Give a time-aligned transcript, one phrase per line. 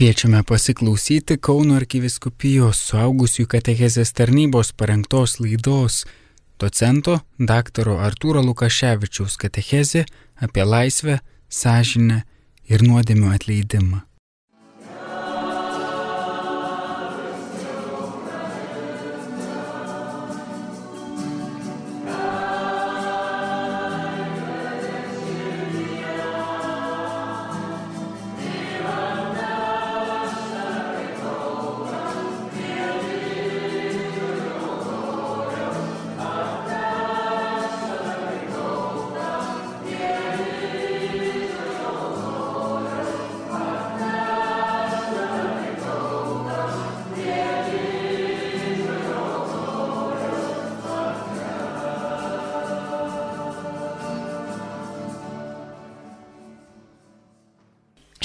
[0.00, 5.98] Kviečiame pasiklausyti Kauno arkiviskupijos suaugusių katechezės tarnybos parengtos laidos
[6.56, 7.92] docento dr.
[8.08, 10.06] Artūro Lukaševičiaus katechezė
[10.40, 11.18] apie laisvę,
[11.52, 12.22] sąžinę
[12.72, 14.00] ir nuodėmių atleidimą.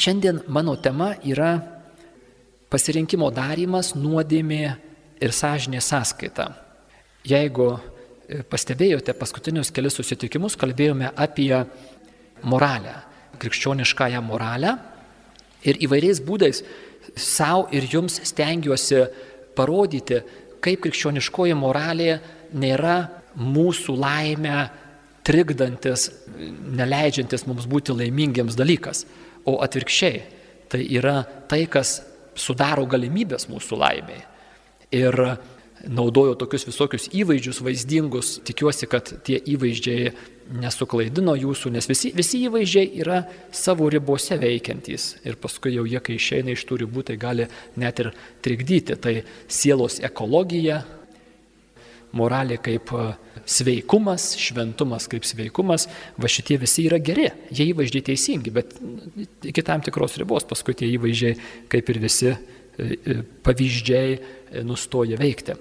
[0.06, 1.56] Šiandien mano tema yra
[2.70, 4.60] pasirinkimo darimas, nuodėmė
[5.18, 6.46] ir sąžinė sąskaita.
[7.26, 11.50] Jeigu e, pastebėjote paskutinius kelius susitikimus, kalbėjome apie
[12.46, 12.94] moralę,
[13.42, 14.76] krikščioniškąją moralę
[15.66, 16.62] ir įvairiais būdais
[17.18, 19.08] savo ir jums stengiuosi
[19.58, 20.22] parodyti,
[20.62, 22.20] kaip krikščioniškoji moralė
[22.54, 23.00] nėra
[23.42, 24.66] mūsų laimę
[25.26, 26.12] trikdantis,
[26.78, 29.08] neleidžiantis mums būti laimingiams dalykas
[29.46, 30.22] o atvirkščiai
[30.72, 32.00] tai yra tai, kas
[32.36, 34.24] sudaro galimybės mūsų laimiai.
[34.96, 35.18] Ir
[35.86, 40.14] naudojo tokius visokius įvaizdžius vaizdingus, tikiuosi, kad tie įvaizdžiai
[40.62, 43.22] nesuklaidino jūsų, nes visi, visi įvaizdžiai yra
[43.54, 47.48] savo ribose veikiantys ir paskui jau jie, kai išeina iš tų ribų, tai gali
[47.82, 48.12] net ir
[48.46, 48.98] trikdyti.
[49.02, 49.16] Tai
[49.48, 50.82] sielos ekologija,
[52.16, 53.06] moralė kaip e,
[53.46, 55.88] sveikumas, šventumas kaip sveikumas,
[56.22, 58.76] va šitie visi yra geri, jie įvaizdžiai teisingi, bet
[59.52, 61.38] iki tam tikros ribos paskui tie įvaizdžiai
[61.72, 62.38] kaip ir visi e,
[62.80, 65.58] e, pavyzdžiai nustoja veikti.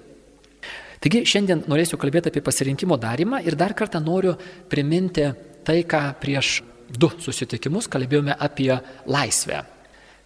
[1.03, 4.33] Taigi šiandien norėsiu kalbėti apie pasirinkimo darimą ir dar kartą noriu
[4.71, 5.27] priminti
[5.65, 8.71] tai, ką prieš du susitikimus kalbėjome apie
[9.05, 9.61] laisvę.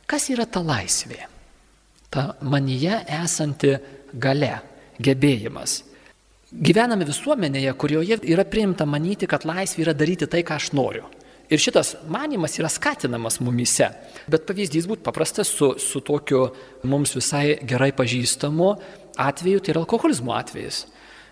[0.10, 1.20] Kas yra ta laisvė?
[2.10, 3.76] Ta manyje esanti
[4.14, 4.56] gale,
[4.98, 5.89] gebėjimas.
[6.50, 11.04] Gyvename visuomenėje, kurioje yra priimta manyti, kad laisvė yra daryti tai, ką aš noriu.
[11.50, 13.92] Ir šitas manimas yra skatinamas mumise.
[14.30, 16.48] Bet pavyzdys būtų paprastas su, su tokiu
[16.90, 18.70] mums visai gerai pažįstamu
[19.22, 20.88] atveju, tai yra alkoholizmo atvejis.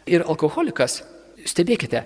[0.05, 0.99] Ir alkoholikas,
[1.49, 2.03] stebėkite,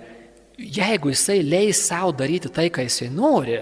[0.59, 3.57] jeigu jisai leis savo daryti tai, ką jisai nori,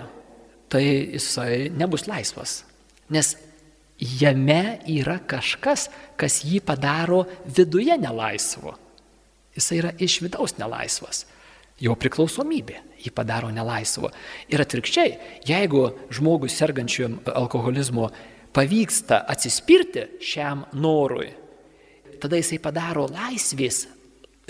[0.70, 0.84] tai
[1.16, 2.60] jisai nebus laisvas.
[3.10, 3.34] Nes
[3.98, 5.88] jame yra kažkas,
[6.22, 8.76] kas jį padaro viduje nelaisvu.
[9.58, 11.26] Jisai yra iš vidaus nelaisvas.
[11.80, 14.10] Jo priklausomybė jį padaro nelaisvu.
[14.52, 15.14] Ir atvirkščiai,
[15.48, 18.10] jeigu žmogus sergančiu alkoholizmu
[18.56, 21.30] pavyksta atsispirti šiam norui,
[22.20, 23.86] tada jisai padaro laisvės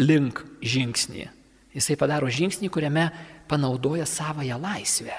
[0.02, 1.28] link žingsnį.
[1.76, 3.06] Jisai padaro žingsnį, kuriame
[3.50, 5.14] panaudoja savoją laisvę.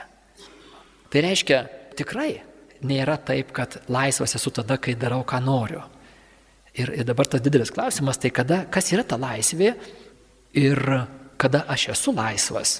[1.10, 1.60] Tai reiškia,
[1.98, 2.40] tikrai
[2.86, 5.82] nėra taip, kad laisvas esu tada, kai darau, ką noriu.
[6.80, 9.74] Ir, ir dabar tas didelis klausimas, tai kada, kas yra ta laisvė
[10.56, 10.80] ir
[11.40, 12.78] kada aš esu laisvas.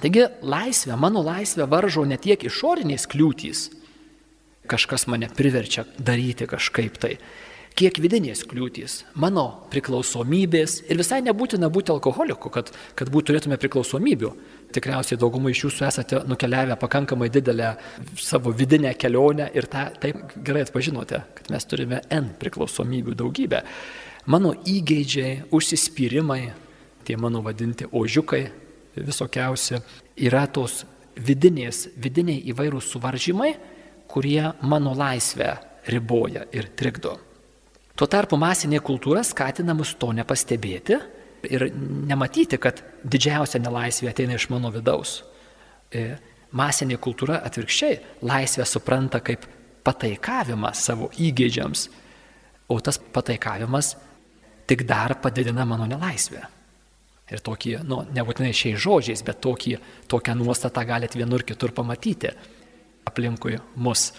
[0.00, 3.66] Taigi laisvė, mano laisvė varžo ne tiek išorinės kliūtys,
[4.70, 7.16] kažkas mane priverčia daryti kažkaip tai,
[7.76, 14.32] kiek vidinės kliūtys, mano priklausomybės ir visai nebūtina būti alkoholiku, kad, kad būt, turėtume priklausomybių.
[14.72, 17.74] Tikriausiai daugumai iš jūsų esate nukeliavę pakankamai didelę
[18.20, 23.62] savo vidinę kelionę ir tą taip gerai atpažinote, kad mes turime N priklausomybių daugybę.
[24.32, 26.42] Mano įgeidžiai, užsispyrimai,
[27.04, 28.44] tie mano vadinti ožiukai
[28.96, 29.80] visokiausi,
[30.16, 30.84] yra tos
[31.16, 33.52] vidinės, vidiniai įvairūs suvaržymai,
[34.08, 35.52] kurie mano laisvę
[35.88, 37.16] riboja ir trikdo.
[37.96, 40.96] Tuo tarpu masinė kultūra skatina mus to nepastebėti
[41.50, 41.66] ir
[42.08, 45.20] nematyti, kad didžiausia nelaisvė ateina iš mano vidaus.
[45.92, 46.16] E,
[46.56, 47.98] masinė kultūra atvirkščiai
[48.28, 49.44] laisvę supranta kaip
[49.82, 51.88] pataikavimą savo įgeidžiams,
[52.70, 53.94] o tas pataikavimas
[54.70, 56.42] tik dar padidina mano nelaisvę.
[57.32, 59.76] Ir tokį, nu, nebūtinai šiais žodžiais, bet tokį,
[60.10, 62.32] tokią nuostatą galite vienur kitur pamatyti
[63.08, 64.10] aplinkui mus.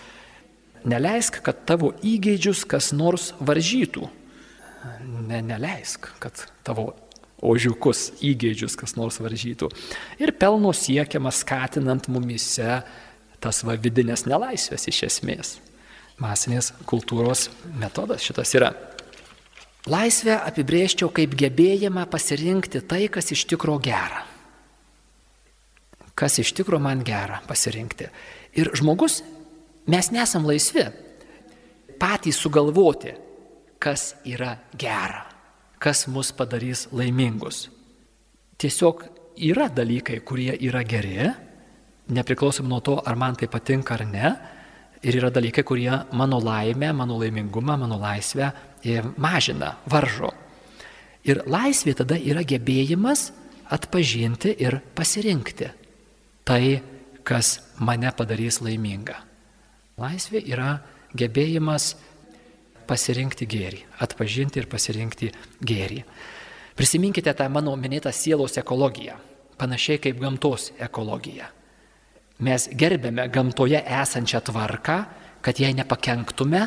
[0.89, 4.07] Neleisk, kad tavo įgeidžius kas nors varžytų.
[5.29, 6.89] Ne, neleisk, kad tavo
[7.43, 9.69] ožiukus įgeidžius kas nors varžytų.
[10.21, 12.81] Ir pelno siekiama skatinant mumise
[13.43, 15.57] tas va vidinės nelaisvės iš esmės.
[16.21, 17.49] Masinės kultūros
[17.79, 18.71] metodas šitas yra.
[19.89, 24.23] Laisvę apibrėžčiau kaip gebėjimą pasirinkti tai, kas iš tikro gera.
[26.15, 28.07] Kas iš tikro man gera pasirinkti.
[28.55, 29.19] Ir žmogus
[29.85, 30.85] Mes nesam laisvi.
[31.99, 33.13] patys sugalvoti,
[33.79, 35.23] kas yra gera,
[35.83, 37.67] kas mus padarys laimingus.
[38.57, 39.03] Tiesiog
[39.43, 41.27] yra dalykai, kurie yra geri,
[42.13, 44.31] nepriklausom nuo to, ar man tai patinka ar ne,
[45.03, 48.51] ir yra dalykai, kurie mano laimę, mano laimingumą, mano laisvę
[48.83, 50.31] e, mažina, varžo.
[51.27, 53.31] Ir laisvė tada yra gebėjimas
[53.71, 55.69] atpažinti ir pasirinkti
[56.47, 56.79] tai,
[57.23, 59.15] kas mane padarys laimingą.
[59.99, 60.77] Laisvė yra
[61.15, 61.93] gebėjimas
[62.87, 65.31] pasirinkti gėrį, atpažinti ir pasirinkti
[65.63, 66.03] gėrį.
[66.77, 69.17] Prisiminkite tą mano minėtą sielos ekologiją,
[69.61, 71.49] panašiai kaip gamtos ekologija.
[72.43, 74.97] Mes gerbėme gamtoje esančią tvarką,
[75.45, 76.63] kad jai nepakenktume,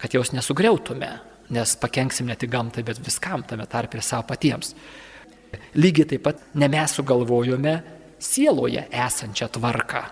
[0.00, 1.10] kad jos nesugriautume,
[1.52, 4.72] nes pakenksim ne tik gamtai, bet viskam tame tarp ir savo patiems.
[5.76, 7.74] Lygiai taip pat ne mes sugalvojome
[8.22, 10.02] sieloje esančią tvarką.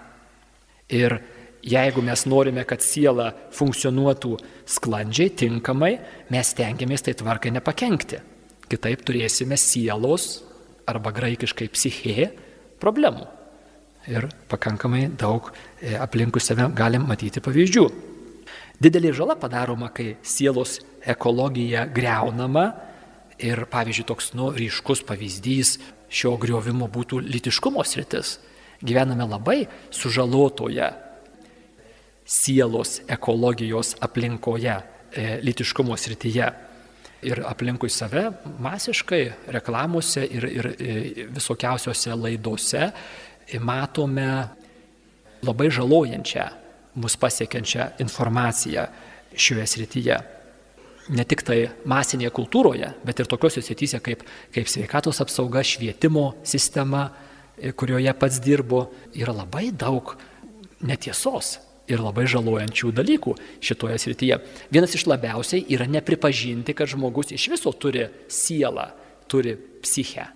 [0.92, 1.18] Ir
[1.62, 4.34] jeigu mes norime, kad siela funkcionuotų
[4.68, 5.94] sklandžiai, tinkamai,
[6.32, 8.20] mes tengiamės tai tvarkai nepakenkti.
[8.68, 10.42] Kitaip turėsime sielos
[10.88, 12.28] arba graikiškai psichė
[12.80, 13.26] problemų.
[14.08, 17.84] Ir pakankamai daug e, aplinkui save galim matyti pavyzdžių.
[18.80, 22.70] Didelė žala padaroma, kai sielos ekologija greunama
[23.42, 25.76] ir, pavyzdžiui, toks nu, ryškus pavyzdys
[26.08, 28.38] šio griovimo būtų litiškumo sritis.
[28.78, 30.86] Gyvename labai sužalotoje
[32.28, 34.76] sielos ekologijos aplinkoje,
[35.12, 36.48] e, litiškumo srityje.
[37.22, 38.28] Ir aplinkui save
[38.62, 39.22] masiškai
[39.56, 40.96] reklamuose ir, ir e,
[41.34, 42.90] visokiausiose laidose
[43.64, 44.28] matome
[45.42, 46.44] labai žalojančią,
[47.00, 48.84] mus pasiekiančią informaciją
[49.34, 50.18] šioje srityje
[51.08, 57.08] ne tik tai masinėje kultūroje, bet ir tokiuose srityse kaip, kaip sveikatos apsauga, švietimo sistema,
[57.56, 58.82] e, kurioje pats dirbu,
[59.16, 60.12] yra labai daug
[60.84, 61.56] netiesos
[61.88, 64.40] ir labai žalojančių dalykų šitoje srityje.
[64.74, 68.90] Vienas iš labiausiai yra nepripažinti, kad žmogus iš viso turi sielą,
[69.30, 70.28] turi psichę.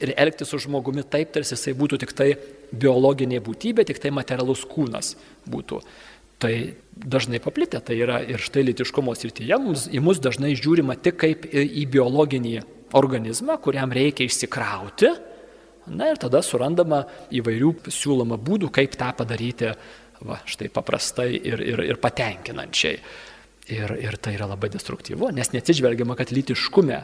[0.00, 2.30] Ir elgtis su žmogumi taip, tarsi jisai būtų tik tai
[2.72, 5.12] biologinė būtybė, tik tai materialus kūnas
[5.50, 5.82] būtų.
[6.40, 6.52] Tai
[6.96, 11.44] dažnai paplitę, tai yra ir štai litiškumo srityje mums, į mus dažnai žiūrima tik kaip
[11.52, 12.54] į biologinį
[12.96, 15.12] organizmą, kuriam reikia išsikrauti.
[15.90, 17.02] Na ir tada surandama
[17.34, 19.74] įvairių siūloma būdų, kaip tą padaryti,
[20.26, 23.00] va, štai paprastai ir, ir, ir patenkinančiai.
[23.70, 26.96] Ir, ir tai yra labai destruktyvu, nes neatsižvelgiama, kad litiškume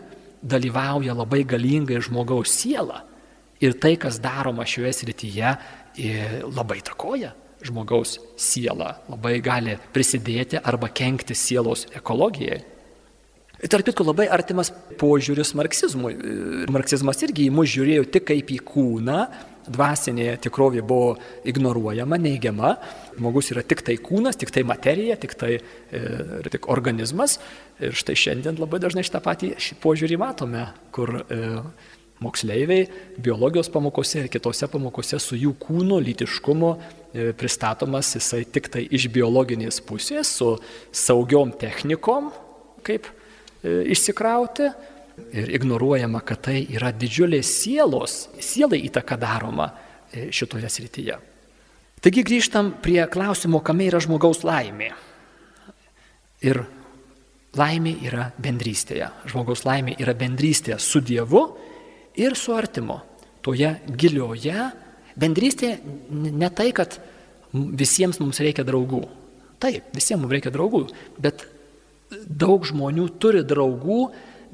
[0.42, 3.04] dalyvauja labai galingai žmogaus siela.
[3.62, 5.52] Ir tai, kas daroma šioje srityje,
[6.50, 7.32] labai takoja
[7.64, 12.60] žmogaus sielą, labai gali prisidėti arba kenkti sielos ekologijai.
[13.56, 14.68] Tarp kitko labai artimas
[15.00, 16.12] požiūris marksizmui.
[16.72, 19.20] Marksizmas irgi į mus žiūrėjo tik kaip į kūną,
[19.72, 21.16] dvasinė tikrovė buvo
[21.48, 22.76] ignoruojama, neigiama,
[23.16, 26.04] žmogus yra tik tai kūnas, tik tai materija, tik tai e,
[26.52, 27.38] tik organizmas.
[27.82, 29.52] Ir štai šiandien labai dažnai šitą patį
[29.82, 30.64] požiūrį matome,
[30.94, 31.40] kur e,
[32.20, 32.86] moksleiviai
[33.20, 39.08] biologijos pamokose ir kitose pamokose su jų kūno lytiškumo e, pristatomas jisai tik tai iš
[39.12, 40.54] biologinės pusės, su
[40.96, 42.30] saugiom technikom,
[42.86, 44.70] kaip e, išsikrauti.
[45.32, 49.70] Ir ignoruojama, kad tai yra didžiulė sielos, sielai įtaka daroma
[50.12, 51.16] e, šitoje srityje.
[52.04, 54.90] Taigi grįžtam prie klausimo, kame yra žmogaus laimė.
[56.44, 56.60] Ir
[57.56, 59.08] laimė yra bendrystėje.
[59.32, 61.46] Žmogaus laimė yra bendrystėje su Dievu
[62.20, 63.00] ir su artimu.
[63.44, 64.70] Toje gilioje
[65.16, 65.78] bendrystėje
[66.12, 66.98] ne tai, kad
[67.52, 69.06] visiems mums reikia draugų.
[69.62, 70.84] Taip, visiems mums reikia draugų,
[71.22, 71.46] bet
[72.28, 74.00] daug žmonių turi draugų,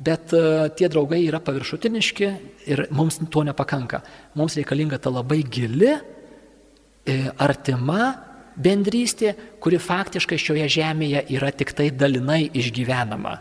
[0.02, 2.28] bet uh, tie draugai yra paviršutiniški
[2.72, 4.02] ir mums to nepakanka.
[4.38, 5.92] Mums reikalinga ta labai gili,
[7.04, 8.12] e, artima
[8.56, 13.36] bendrystė, kuri faktiškai šioje žemėje yra tik tai dalinai išgyvenama.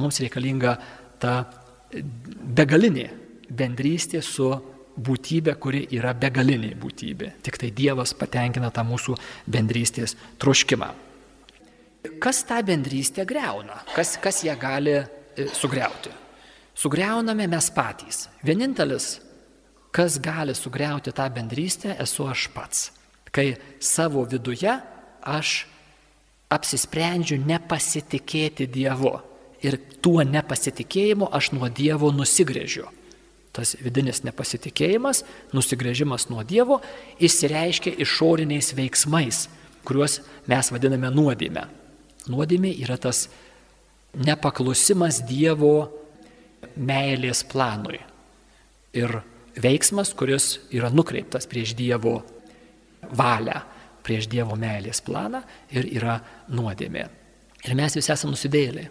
[0.00, 0.76] Mums reikalinga
[1.22, 1.34] ta
[1.94, 3.08] begalinė
[3.54, 4.48] bendrystė su
[4.94, 7.32] būtybė, kuri yra begalinė būtybė.
[7.42, 9.16] Tik tai Dievas patenkina tą mūsų
[9.50, 10.92] bendrystės troškimą.
[12.20, 13.80] Kas tą bendrystę greuna?
[13.94, 15.04] Kas, kas ją gali e,
[15.54, 16.12] sugriauti?
[16.74, 18.24] Sugriauname mes patys.
[18.44, 19.18] Vienintelis,
[19.94, 22.90] kas gali sugriauti tą bendrystę, esu aš pats.
[23.34, 24.74] Kai savo viduje
[25.22, 25.54] aš
[26.54, 29.14] apsisprendžiu nepasitikėti Dievu.
[29.64, 32.90] Ir tuo nepasitikėjimu aš nuo Dievo nusigrėžiu
[33.54, 35.22] tas vidinis nepasitikėjimas,
[35.54, 36.80] nusigrėžimas nuo Dievo
[37.22, 39.46] išsireiškia išoriniais veiksmais,
[39.86, 41.68] kuriuos mes vadiname nuodėme.
[42.30, 43.28] Nuodėmė yra tas
[44.20, 45.88] nepaklusimas Dievo
[46.76, 48.00] meilės planui.
[48.94, 49.18] Ir
[49.58, 52.20] veiksmas, kuris yra nukreiptas prieš Dievo
[53.14, 53.60] valią,
[54.04, 55.42] prieš Dievo meilės planą
[55.74, 56.18] ir yra
[56.52, 57.08] nuodėmė.
[57.64, 58.90] Ir mes visi esame nusidėliai.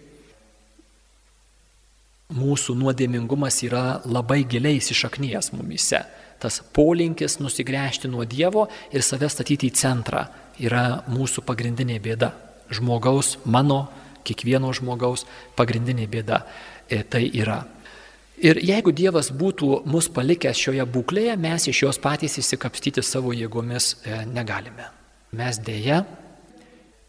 [2.33, 5.99] Mūsų nuodėmingumas yra labai giliai įsišaknyjęs mumise.
[6.41, 10.23] Tas polinkis nusigręžti nuo Dievo ir save statyti į centrą
[10.59, 12.31] yra mūsų pagrindinė bėda.
[12.73, 13.85] Žmogaus, mano,
[14.25, 15.27] kiekvieno žmogaus
[15.57, 16.43] pagrindinė bėda.
[16.89, 17.61] E, tai yra.
[18.43, 23.93] Ir jeigu Dievas būtų mus palikęs šioje būklėje, mes iš jos patys įsikapstyti savo jėgomis
[24.03, 24.89] e, negalime.
[25.33, 26.03] Mes dėja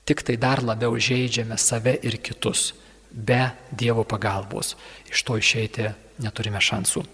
[0.05, 2.73] tik tai dar labiau žaidžiame save ir kitus.
[3.11, 4.75] Be Dievo pagalbos
[5.11, 5.91] iš to išeiti
[6.23, 7.05] neturime šansų.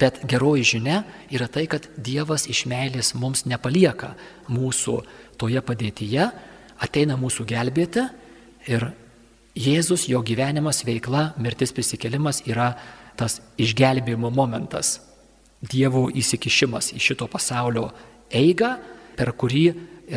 [0.00, 4.14] Bet geroji žinia yra tai, kad Dievas iš meilės mums nepalieka
[4.48, 5.02] mūsų
[5.40, 6.30] toje padėtyje,
[6.80, 8.06] ateina mūsų gelbėti
[8.72, 8.88] ir
[9.52, 12.72] Jėzus, jo gyvenimas, veikla, mirtis prisikelimas yra
[13.20, 15.00] tas išgelbėjimo momentas,
[15.62, 17.84] Dievo įsikišimas į šito pasaulio
[18.34, 18.72] eigą,
[19.14, 19.60] per kurį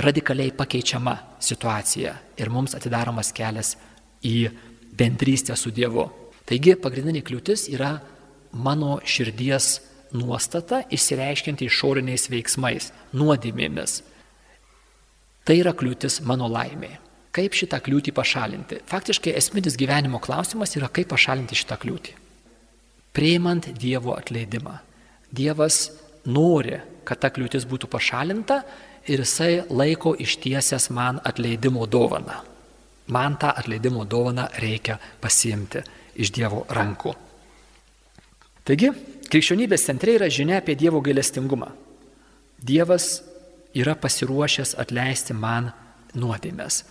[0.01, 3.75] radikaliai pakeičiama situacija ir mums atidaromas kelias
[4.25, 4.47] į
[4.97, 6.07] bendrystę su Dievu.
[6.49, 7.91] Taigi pagrindinė kliūtis yra
[8.57, 9.69] mano širdies
[10.17, 13.99] nuostata išsireiškinti išoriniais veiksmais, nuodėmėmis.
[15.45, 16.95] Tai yra kliūtis mano laimė.
[17.35, 18.83] Kaip šitą kliūtį pašalinti?
[18.87, 22.21] Faktiškai esminis gyvenimo klausimas yra, kaip pašalinti šitą kliūtį
[23.15, 24.75] priimant Dievo atleidimą.
[25.31, 25.89] Dievas
[26.27, 28.59] nori, kad ta kliūtis būtų pašalinta
[29.07, 32.41] ir jisai laiko ištiesęs man atleidimo dovaną.
[33.07, 35.83] Man tą atleidimo dovaną reikia pasiimti
[36.19, 37.13] iš Dievo rankų.
[38.65, 38.89] Taigi,
[39.29, 41.69] krikščionybės centre yra žinia apie Dievo gailestingumą.
[42.65, 43.21] Dievas
[43.77, 45.69] yra pasiruošęs atleisti man
[46.17, 46.83] nuodėmės.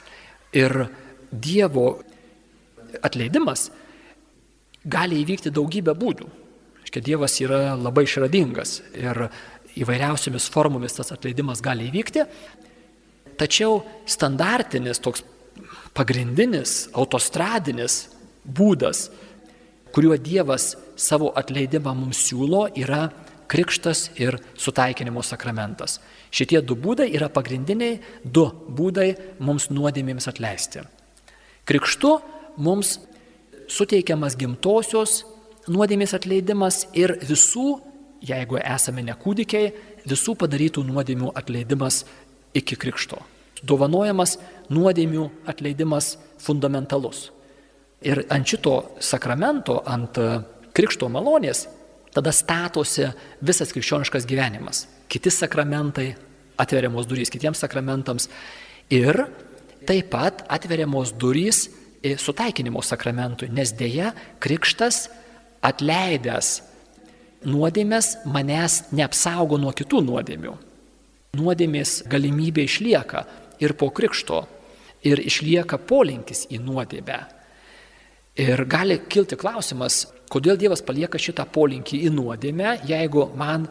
[0.54, 0.84] Ir
[1.34, 1.88] Dievo
[3.02, 3.68] atleidimas
[4.84, 6.28] gali įvykti daugybę būdų.
[6.84, 9.26] Škia Dievas yra labai išradingas ir
[9.80, 12.26] įvairiausiamis formomis tas atleidimas gali įvykti.
[13.40, 15.24] Tačiau standartinis toks
[15.94, 18.04] pagrindinis autostradinis
[18.44, 19.08] būdas,
[19.94, 23.08] kuriuo Dievas savo atleidimą mums siūlo, yra
[23.54, 26.00] krikštas ir sutaikinimo sakramentas.
[26.34, 30.82] Šitie du būdai yra pagrindiniai du būdai mums nuodėmėms atleisti.
[31.64, 32.10] Krikštu
[32.58, 32.96] mums
[33.70, 35.22] suteikiamas gimtosios
[35.70, 37.78] nuodėmės atleidimas ir visų,
[38.24, 39.70] jeigu esame ne kūdikiai,
[40.04, 42.02] visų padarytų nuodėmių atleidimas
[42.58, 43.20] iki krikšto.
[43.62, 44.36] Dovanojamas
[44.74, 47.30] nuodėmių atleidimas fundamentalus.
[48.04, 50.18] Ir ant šito sakramento, ant
[50.76, 51.64] krikšto malonės,
[52.14, 53.08] tada statosi
[53.44, 54.84] visas krikščioniškas gyvenimas.
[55.10, 56.12] Kiti sakramentai,
[56.60, 58.28] atveriamos durys kitiems sakramentams
[58.94, 59.24] ir
[59.88, 61.66] taip pat atveriamos durys
[62.04, 65.08] sutaikinimo sakramentui, nes dėja krikštas
[65.64, 66.58] atleidęs
[67.48, 70.54] nuodėmės manęs neapsaugo nuo kitų nuodėmių.
[71.34, 73.24] Nuodėmės galimybė išlieka
[73.64, 74.44] ir po krikšto,
[75.04, 77.18] ir išlieka polinkis į nuodėmę.
[78.40, 83.68] Ir gali kilti klausimas, kodėl Dievas palieka šitą polinkį į nuodėmę, jeigu man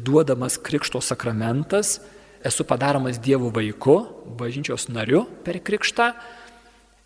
[0.00, 1.98] duodamas krikšto sakramentas,
[2.44, 4.00] esu padaromas Dievo vaiku,
[4.38, 6.12] bažnyčios nariu per krikštą,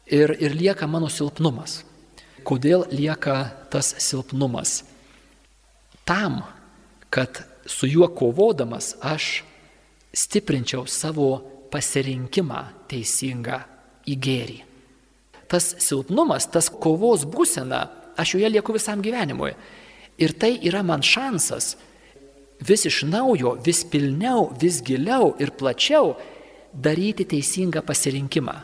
[0.06, 1.82] ir, ir lieka mano silpnumas.
[2.44, 4.82] Kodėl lieka tas silpnumas?
[6.04, 6.42] Tam,
[7.08, 9.42] kad su juo kovodamas aš
[10.14, 11.38] stiprinčiau savo
[11.72, 12.60] pasirinkimą
[12.90, 13.62] teisingą
[14.06, 14.58] į gėrį.
[15.48, 19.54] Tas silpnumas, tas kovos būsena, aš joje lieku visam gyvenimui.
[20.18, 21.74] Ir tai yra man šansas
[22.62, 26.14] vis iš naujo, vis pilniau, vis giliau ir plačiau
[26.74, 28.54] daryti teisingą pasirinkimą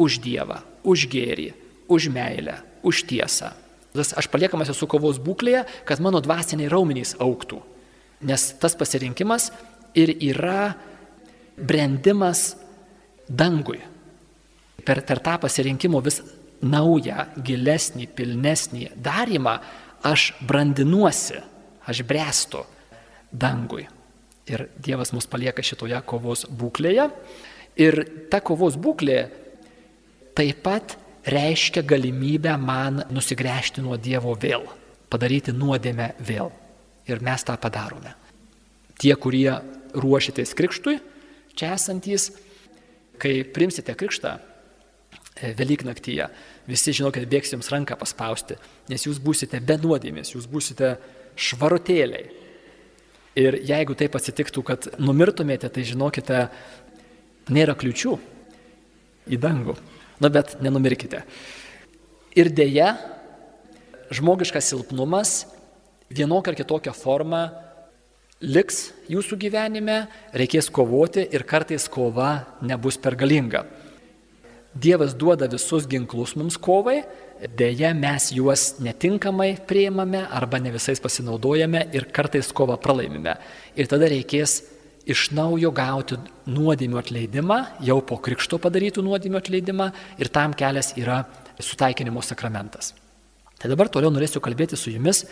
[0.00, 1.52] už Dievą, už gėrį,
[1.90, 3.52] už meilę, už tiesą.
[3.92, 7.60] Aš paliekamas esu kovos būklėje, kad mano dvasiniai raumenys auktų.
[8.24, 9.50] Nes tas pasirinkimas
[9.98, 10.72] ir yra
[11.58, 12.54] brendimas
[13.28, 13.82] dangui.
[14.82, 16.22] Per, per tą pasirinkimo vis
[16.62, 19.56] naują, gilesnį, pilnesnį darimą
[20.06, 21.40] aš brandinuosi,
[21.86, 22.62] aš brestu
[23.32, 23.86] dangui.
[24.50, 27.08] Ir Dievas mus palieka šitoje kovos būklėje.
[27.80, 27.98] Ir
[28.30, 29.20] ta kovos būklė
[30.36, 34.66] taip pat reiškia galimybę man nusigręžti nuo Dievo vėl,
[35.08, 36.50] padaryti nuodėmę vėl.
[37.06, 38.14] Ir mes tą padarome.
[38.98, 39.58] Tie, kurie
[39.94, 40.98] ruošitės krikštui,
[41.58, 42.30] čia esantys,
[43.22, 44.36] kai primsite krikštą
[45.58, 46.28] Velyknaktyje,
[46.70, 48.58] visi žinokit, bėgs jums ranką paspausti,
[48.90, 50.94] nes jūs būsite be nuodėmės, jūs būsite
[51.36, 52.28] švarutėliai.
[53.42, 56.44] Ir jeigu taip atsitiktų, kad numirtumėte, tai žinokite,
[57.52, 58.12] nėra kliučių
[59.32, 59.76] į dangų.
[60.22, 61.24] Nu bet nenumirkite.
[62.36, 62.94] Ir dėja,
[64.12, 65.42] žmogiškas silpnumas
[66.12, 67.46] vienokia ar kitokia forma
[68.42, 73.64] liks jūsų gyvenime, reikės kovoti ir kartais kova nebus pergalinga.
[74.72, 77.02] Dievas duoda visus ginklus mums kovai,
[77.58, 83.34] dėja mes juos netinkamai prieimame arba ne visais pasinaudojame ir kartais kovą pralaimime.
[83.76, 84.62] Ir tada reikės
[85.04, 86.16] iš naujo gauti
[86.48, 89.88] nuodėmių atleidimą, jau po krikšto padarytų nuodėmių atleidimą
[90.22, 91.24] ir tam kelias yra
[91.60, 92.94] sutaikinimo sakramentas.
[93.60, 95.26] Tai dabar toliau norėsiu kalbėti su jumis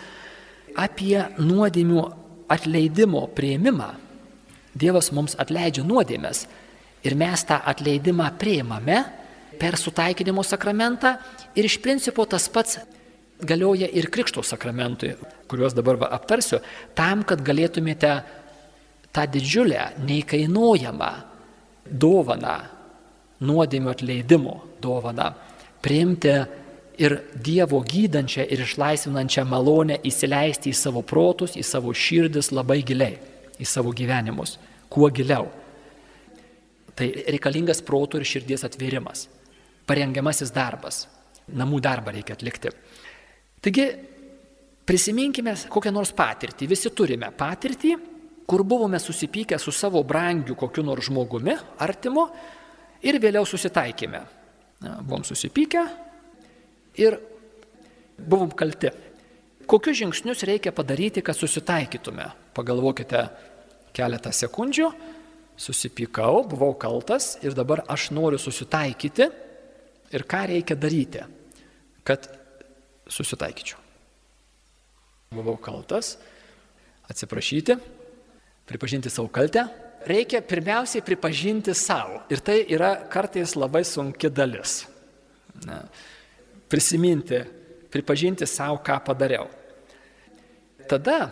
[0.78, 2.02] apie nuodėmių
[2.50, 3.88] atleidimo prieimimą.
[4.76, 6.44] Dievas mums atleidžia nuodėmės
[7.06, 9.00] ir mes tą atleidimą prieimame
[9.60, 11.16] per sutaikinimo sakramentą
[11.54, 12.78] ir iš principo tas pats
[13.40, 15.14] galioja ir krikšto sakramentui,
[15.48, 16.60] kuriuos dabar va, aptarsiu,
[16.96, 18.12] tam, kad galėtumėte
[19.14, 21.10] tą didžiulę, neįkainuojamą
[21.90, 22.56] dovaną,
[23.40, 25.30] nuodėmio atleidimo dovaną,
[25.80, 26.34] priimti
[27.00, 33.16] ir Dievo gydančią ir išlaisvinančią malonę įsileisti į savo protus, į savo širdis labai giliai,
[33.56, 34.58] į savo gyvenimus,
[34.92, 35.48] kuo giliau.
[36.92, 39.30] Tai reikalingas protų ir širdies atvėrimas
[39.86, 41.04] parengiamasis darbas.
[41.50, 42.70] Namų darbą reikia atlikti.
[43.60, 43.86] Taigi,
[44.86, 46.68] prisiminkime kokią nors patirtį.
[46.70, 47.96] Visi turime patirtį,
[48.50, 52.26] kur buvome susipykę su savo brangiu kokiu nors žmogumi, artimu,
[53.02, 54.22] ir vėliau susitaikėme.
[54.80, 55.84] Na, buvom susipykę
[56.98, 57.18] ir
[58.18, 58.90] buvom kalti.
[59.70, 62.26] Kokius žingsnius reikia padaryti, kad susitaikytume?
[62.56, 63.22] Pagalvokite
[63.94, 64.88] keletą sekundžių.
[65.60, 69.28] Susipykau, buvau kaltas ir dabar aš noriu susitaikyti
[70.10, 71.22] ir ką reikia daryti,
[72.06, 72.26] kad
[73.10, 73.78] susitaikyčiau.
[75.34, 76.16] Buvau kaltas,
[77.10, 77.76] atsiprašyti,
[78.66, 79.66] pripažinti savo kaltę.
[80.06, 82.22] Reikia pirmiausiai pripažinti savo.
[82.32, 84.86] Ir tai yra kartais labai sunki dalis.
[85.66, 85.82] Na,
[86.70, 87.42] prisiminti,
[87.92, 89.50] pripažinti savo, ką padariau.
[90.88, 91.28] Tada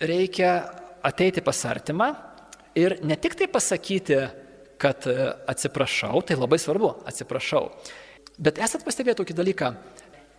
[0.00, 0.52] reikia
[1.06, 2.10] ateiti pas artimą
[2.76, 4.18] ir ne tik tai pasakyti,
[4.78, 5.16] kad e,
[5.50, 7.68] atsiprašau, tai labai svarbu, atsiprašau.
[8.38, 9.72] Bet esat pastebėję tokį dalyką,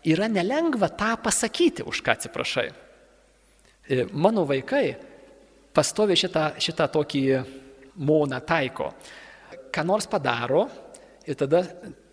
[0.07, 2.69] yra nelengva tą pasakyti, už ką atsiprašai.
[3.89, 4.93] E, mano vaikai
[5.75, 7.23] pastovi šitą, šitą tokį
[7.99, 8.93] moną taiko.
[9.73, 10.67] Ką nors padaro
[11.27, 11.61] ir tada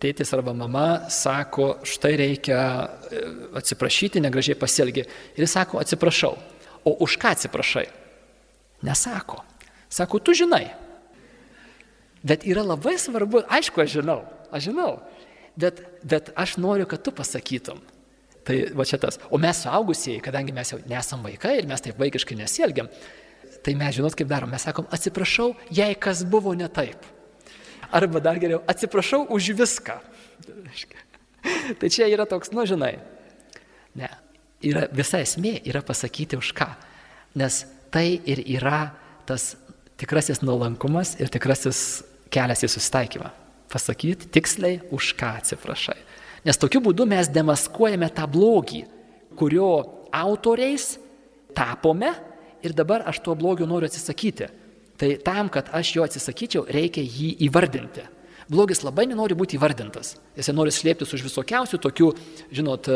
[0.01, 3.21] tėtis arba mama sako, štai reikia e,
[3.61, 5.05] atsiprašyti, negražiai pasielgi.
[5.37, 6.35] Ir jis sako, atsiprašau.
[6.87, 7.87] O už ką atsiprašai?
[8.85, 9.41] Nesako.
[9.89, 10.86] Sako, tu žinai.
[12.25, 14.91] Bet yra labai svarbu, aišku, aš žinau, aš žinau,
[15.59, 17.81] bet, bet aš noriu, kad tu pasakytum.
[18.47, 19.19] Tai va čia tas.
[19.29, 22.87] O mes suaugusieji, kadangi mes jau nesam vaikai ir mes taip vaikiškai nesielgiam,
[23.65, 24.53] tai mes žinot, kaip darom.
[24.53, 27.03] Mes sakom, atsiprašau, jei kas buvo ne taip.
[27.91, 29.99] Arba dar geriau, atsiprašau už viską.
[31.79, 32.97] Tai čia yra toks, nu žinai.
[33.95, 34.09] Ne.
[34.67, 36.67] Yra, visa esmė yra pasakyti už ką.
[37.37, 37.61] Nes
[37.93, 38.89] tai ir yra
[39.29, 39.55] tas
[39.97, 43.31] tikrasis nuolankumas ir tikrasis kelias į susitaikymą.
[43.71, 45.97] Pasakyti tiksliai, už ką atsiprašai.
[46.47, 48.85] Nes tokiu būdu mes demaskuojame tą blogį,
[49.37, 49.71] kurio
[50.15, 50.95] autoriais
[51.57, 52.13] tapome
[52.63, 54.47] ir dabar aš tuo blogiu noriu atsisakyti.
[54.97, 58.05] Tai tam, kad aš jo atsisakyčiau, reikia jį įvardinti.
[58.47, 60.15] Blogis labai nenori būti įvardintas.
[60.37, 62.07] Jis nori slėptis už visokiausių tokių,
[62.55, 62.87] žinot,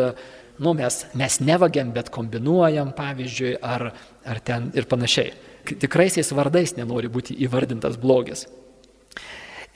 [0.64, 3.92] nu mes, mes nevagiam, bet kombinuojam, pavyzdžiui, ar,
[4.24, 5.36] ar ten ir panašiai.
[5.66, 8.48] Tikraisiais vardais nenori būti įvardintas blogis.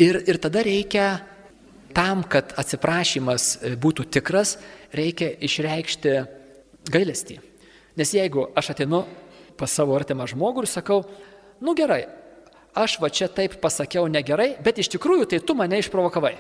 [0.02, 1.22] Ir, ir tada reikia
[1.96, 4.58] tam, kad atsiprašymas e, būtų tikras,
[4.96, 6.16] reikia išreikšti
[6.92, 7.40] gailestį.
[7.96, 9.06] Nes jeigu aš atinu
[9.56, 11.00] pas savo artimą žmogų ir sakau,
[11.64, 12.04] nu gerai,
[12.76, 16.36] aš va čia taip pasakiau negerai, bet iš tikrųjų tai tu mane išprovokavai.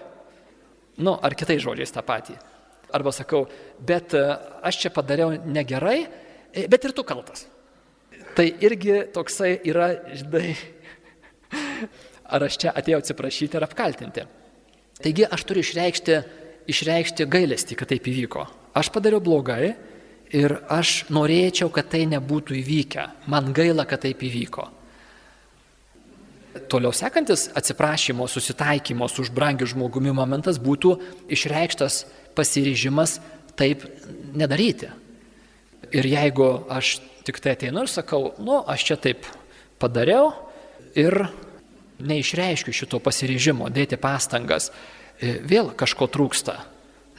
[0.99, 2.35] Nu, ar kitais žodžiais tą patį.
[2.95, 3.45] Arba sakau,
[3.79, 4.23] bet e,
[4.67, 6.01] aš čia padariau negerai,
[6.51, 7.47] e, bet ir tu kaltas.
[8.35, 10.55] Tai irgi toksai yra, žinai,
[12.35, 14.25] ar aš čia atėjau atsiprašyti ir apkaltinti.
[14.99, 16.17] Taigi aš turiu išreikšti,
[16.71, 18.45] išreikšti gailestį, kad taip įvyko.
[18.75, 19.75] Aš padariau blogai
[20.35, 23.05] ir aš norėčiau, kad tai nebūtų įvykę.
[23.31, 24.67] Man gaila, kad taip įvyko.
[26.71, 30.93] Toliau sekantis atsiprašymo, susitaikymo su užbrangiu žmogumi momentas būtų
[31.35, 33.17] išreikštas pasiryžimas
[33.59, 33.83] taip
[34.35, 34.87] nedaryti.
[35.95, 39.25] Ir jeigu aš tik tai ateinu ir sakau, nu, aš čia taip
[39.81, 40.31] padariau
[40.97, 41.25] ir
[41.99, 44.69] neišreiškiu šito pasiryžimo, dėti pastangas,
[45.19, 46.59] e, vėl kažko trūksta.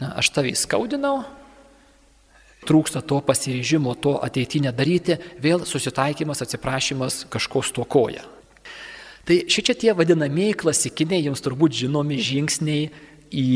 [0.01, 1.25] Na, aš tavai skaudinau,
[2.69, 8.27] trūksta to pasiryžimo, to ateitinę daryti, vėl susitaikymas, atsiprašymas kažko stokoja.
[9.27, 12.91] Tai šičia tie vadinamieji klasikiniai, jums turbūt žinomi žingsniai
[13.35, 13.49] į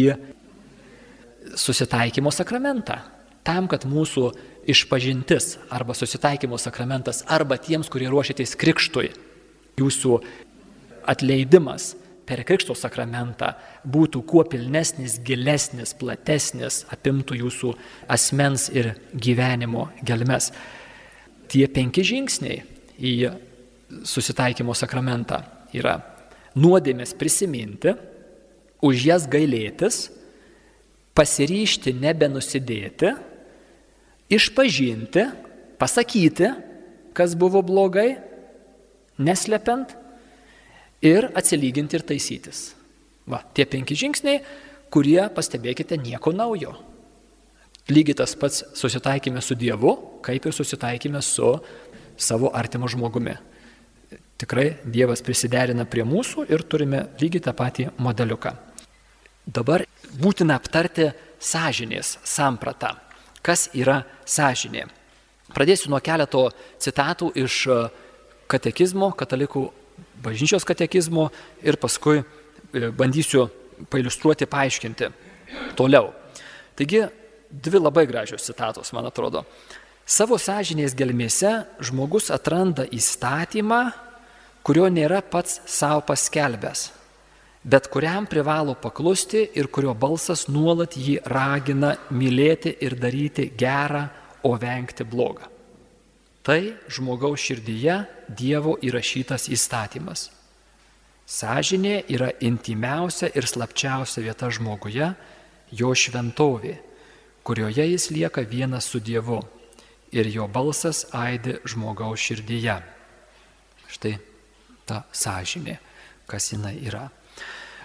[1.55, 2.99] susitaikymo sakramentą.
[3.47, 4.31] Tam, kad mūsų
[4.71, 9.11] išpažintis arba susitaikymo sakramentas arba tiems, kurie ruošiatės krikštui,
[9.81, 10.19] jūsų
[11.11, 11.95] atleidimas
[12.31, 13.55] per Krikšto sakramentą
[13.91, 17.73] būtų kuo pilnesnis, gilesnis, platesnis, apimtų jūsų
[18.15, 20.53] asmens ir gyvenimo gelmes.
[21.51, 22.61] Tie penki žingsniai
[23.03, 23.15] į
[24.07, 25.41] susitaikymo sakramentą
[25.75, 25.97] yra
[26.55, 27.97] nuodėmės prisiminti,
[28.81, 30.07] už jas gailėtis,
[31.19, 33.11] pasiryšti nebenusidėti,
[34.31, 35.27] išpažinti,
[35.81, 36.53] pasakyti,
[37.17, 38.15] kas buvo blogai,
[39.21, 39.97] neslepiant
[41.05, 42.63] ir atsilyginti ir taisytis.
[43.31, 44.41] Va, tie penki žingsniai,
[44.91, 46.75] kurie, pastebėkite, nieko naujo.
[47.91, 51.53] Lygiai tas pats susitaikime su Dievu, kaip ir susitaikime su
[52.21, 53.35] savo artimu žmogumi.
[54.41, 58.55] Tikrai Dievas prisiderina prie mūsų ir turime lygiai tą patį modeliuką.
[59.51, 59.85] Dabar
[60.21, 62.95] būtina aptarti sąžinės sampratą.
[63.43, 64.87] Kas yra sąžinė?
[65.55, 66.49] Pradėsiu nuo keleto
[66.83, 67.63] citatų iš
[68.51, 69.65] katekizmo, katalikų
[70.23, 71.29] bažnyčios katekizmo
[71.65, 73.49] ir paskui e, bandysiu
[73.91, 75.11] pailustruoti, paaiškinti
[75.79, 76.13] toliau.
[76.79, 77.05] Taigi,
[77.51, 79.45] dvi labai gražios citatos, man atrodo.
[80.11, 81.53] Savo sąžinės gelmėse
[81.87, 83.83] žmogus atranda įstatymą,
[84.67, 86.89] kurio nėra pats savo paskelbęs,
[87.65, 94.09] bet kuriam privalo paklusti ir kurio balsas nuolat jį ragina mylėti ir daryti gerą,
[94.43, 95.49] o vengti blogą.
[96.43, 97.97] Tai žmogaus širdyje
[98.33, 100.31] Dievo įrašytas įstatymas.
[101.29, 105.11] Sažinė yra intimiausia ir slapčiausia vieta žmoguje,
[105.71, 106.79] jo šventovė,
[107.45, 109.39] kurioje jis lieka vienas su Dievu
[110.11, 112.81] ir jo balsas aidi žmogaus širdyje.
[113.91, 114.17] Štai
[114.89, 115.77] ta sąžinė,
[116.27, 117.11] kas jinai yra.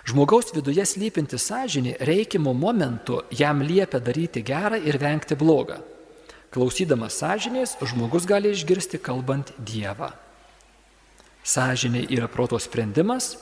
[0.05, 5.79] Žmogaus viduje slypinti sąžinė reikimo momentu jam liepia daryti gerą ir vengti blogą.
[6.53, 10.11] Klausydamas sąžinės, žmogus gali išgirsti kalbant Dievą.
[11.41, 13.33] Sąžinė yra proto sprendimas,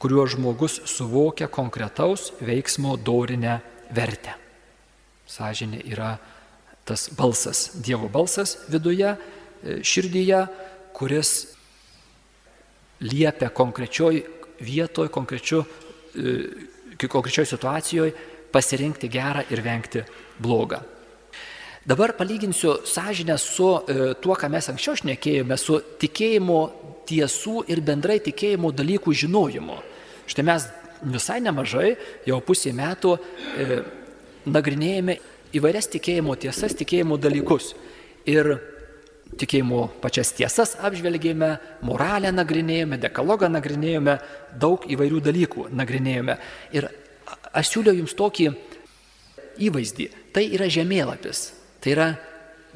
[0.00, 3.60] kuriuo žmogus suvokia konkretaus veiksmo dorinę
[3.92, 4.32] vertę.
[5.28, 6.16] Sąžinė yra
[6.88, 10.46] tas balsas, Dievo balsas viduje, e, širdyje,
[10.96, 11.52] kuris
[13.04, 14.24] liepia konkrečioj
[14.60, 15.85] vietoj, e,
[17.08, 18.12] konkrečioj situacijoje
[18.52, 20.04] pasirinkti gerą ir vengti
[20.38, 20.80] blogą.
[21.86, 26.60] Dabar palyginsiu sąžinę su e, tuo, ką mes anksčiau šnekėjome, su tikėjimo
[27.06, 29.76] tiesų ir bendrai tikėjimo dalykų žinojimu.
[30.26, 30.66] Štai mes
[31.14, 31.92] visai nemažai,
[32.26, 33.78] jau pusė metų, e,
[34.50, 35.18] nagrinėjame
[35.54, 37.76] įvairias tikėjimo tiesas, tikėjimo dalykus.
[38.26, 38.56] Ir
[39.36, 44.18] tikėjimo pačias tiesas apžvelgėme, moralę nagrinėjome, dekalogą nagrinėjome,
[44.54, 46.38] daug įvairių dalykų nagrinėjome.
[46.76, 46.88] Ir
[47.52, 48.50] aš siūliau jums tokį
[49.66, 50.08] įvaizdį.
[50.32, 51.42] Tai yra žemėlapis.
[51.82, 52.06] Tai yra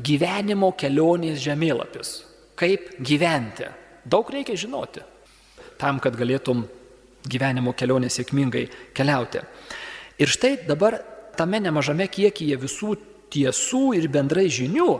[0.00, 2.12] gyvenimo kelionės žemėlapis.
[2.60, 3.70] Kaip gyventi.
[4.10, 5.04] Daug reikia žinoti
[5.80, 6.66] tam, kad galėtum
[7.30, 9.40] gyvenimo kelionė sėkmingai keliauti.
[10.20, 10.98] Ir štai dabar
[11.38, 12.96] tame nemažame kiekyje visų
[13.32, 14.90] tiesų ir bendrai žinių,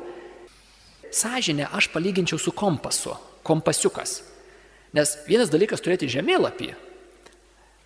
[1.12, 4.20] sąžinę aš palyginčiau su kompasu, kompasiukas.
[4.94, 6.73] Nes vienas dalykas turėti žemėlapį,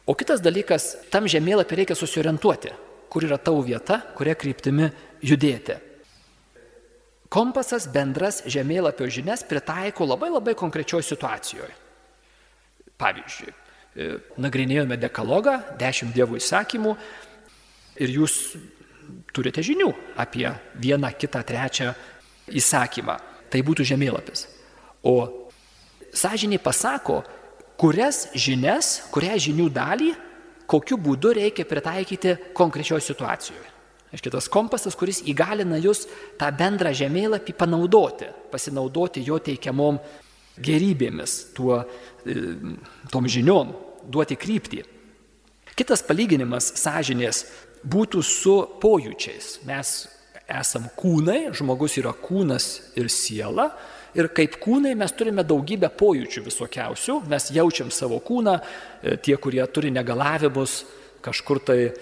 [0.08, 2.72] o kitas dalykas tam žemėlapį reikia susiorientuoti,
[3.12, 4.88] kur yra tavo vieta, kuria kryptimi
[5.24, 5.76] judėti.
[7.34, 11.72] Kompasas bendras žemėlapio žinias pritaiko labai labai konkrečioje situacijoje.
[13.00, 14.08] Pavyzdžiui, e,
[14.38, 16.94] nagrinėjome dekalogą, dešimt dievų įsakymų
[17.98, 18.36] ir jūs
[19.34, 20.46] turite žinių apie
[20.78, 21.92] vieną, kitą, trečią
[22.50, 23.18] įsakymą.
[23.50, 24.46] Tai būtų žemėlapis.
[25.06, 25.50] O
[26.14, 27.22] sąžiniai pasako,
[27.78, 30.10] kurias žinias, kurią žinių dalį,
[30.70, 33.70] kokiu būdu reikia pritaikyti konkrečioje situacijoje.
[34.14, 36.04] Aiškiai, tas kompasas, kuris įgalina jūs
[36.38, 39.98] tą bendrą žemėlapį panaudoti, pasinaudoti jo teikiamom
[40.62, 41.80] gerybėmis, tuo,
[42.22, 42.34] e,
[43.10, 43.74] tom žiniom,
[44.06, 44.84] duoti kryptį.
[45.74, 47.42] Kitas palyginimas sąžinės
[47.82, 49.64] būtų su pojūčiais.
[49.66, 49.96] Mes
[50.50, 53.70] esam kūnai, žmogus yra kūnas ir siela.
[54.14, 59.64] Ir kaip kūnai mes turime daugybę pojūčių visokiausių, mes jaučiam savo kūną, e, tie, kurie
[59.66, 60.84] turi negalavimus,
[61.24, 61.92] kažkur tai e,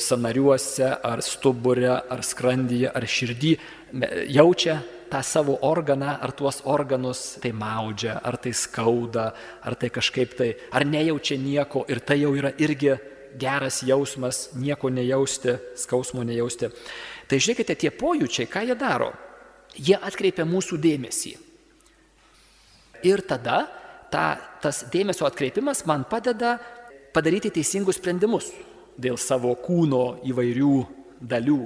[0.00, 3.52] sanariuose, ar stuburė, ar skrandyje, ar širdį
[4.32, 4.80] jaučia
[5.12, 10.54] tą savo organą, ar tuos organus tai maudžia, ar tai skauda, ar tai kažkaip tai,
[10.72, 12.96] ar nejaučia nieko ir tai jau yra irgi
[13.36, 16.72] geras jausmas, nieko nejausti, skausmo nejausti.
[17.28, 19.12] Tai žiūrėkite, tie pojūčiai, ką jie daro?
[19.76, 21.32] Jie atkreipia mūsų dėmesį.
[23.08, 23.64] Ir tada
[24.12, 24.26] ta,
[24.62, 26.58] tas dėmesio atkreipimas man padeda
[27.14, 28.50] padaryti teisingus sprendimus
[29.00, 30.74] dėl savo kūno įvairių
[31.22, 31.58] dalių,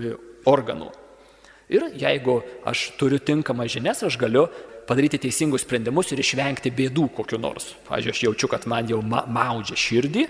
[0.00, 0.14] e,
[0.48, 0.90] organų.
[1.70, 4.48] Ir jeigu aš turiu tinkamą žinias, aš galiu
[4.88, 7.76] padaryti teisingus sprendimus ir išvengti bėdų kokiu nors.
[7.86, 10.24] Pavyzdžiui, aš jaučiu, kad man jau ma maudžia širdį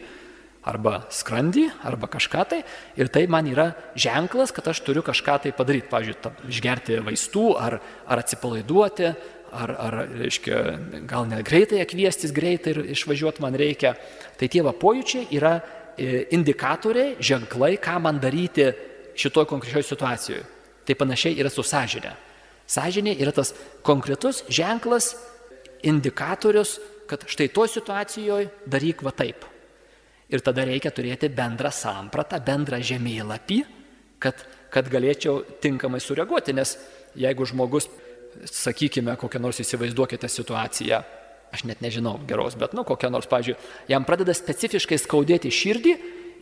[0.68, 2.60] arba skrandį arba kažką tai
[3.00, 5.88] ir tai man yra ženklas, kad aš turiu kažką tai padaryti.
[5.90, 9.12] Pavyzdžiui, ta, išgerti vaistų ar, ar atsipalaiduoti.
[9.50, 10.58] Ar, ar reiškia,
[11.10, 13.96] gal net greitai kviestis greitai ir išvažiuoti man reikia.
[14.38, 15.56] Tai tie va pojūčiai yra
[15.98, 18.68] e, indikatoriai, ženklai, ką man daryti
[19.18, 20.44] šitoje konkrečioje situacijoje.
[20.86, 22.14] Tai panašiai yra su sąžinė.
[22.70, 23.50] Sąžinė yra tas
[23.82, 25.16] konkretus ženklas,
[25.82, 26.78] indikatorius,
[27.10, 29.50] kad štai to situacijoje daryk va taip.
[30.30, 33.60] Ir tada reikia turėti bendrą sampratą, bendrą žemėlapį,
[34.22, 36.54] kad, kad galėčiau tinkamai sureaguoti.
[36.54, 36.76] Nes
[37.18, 37.88] jeigu žmogus,
[38.46, 41.02] sakykime, kokią nors įsivaizduokite situaciją,
[41.50, 43.58] aš net nežinau geros, bet, nu, kokią nors, pažiūrėjau,
[43.90, 45.94] jam pradeda specifiškai skaudėti širdį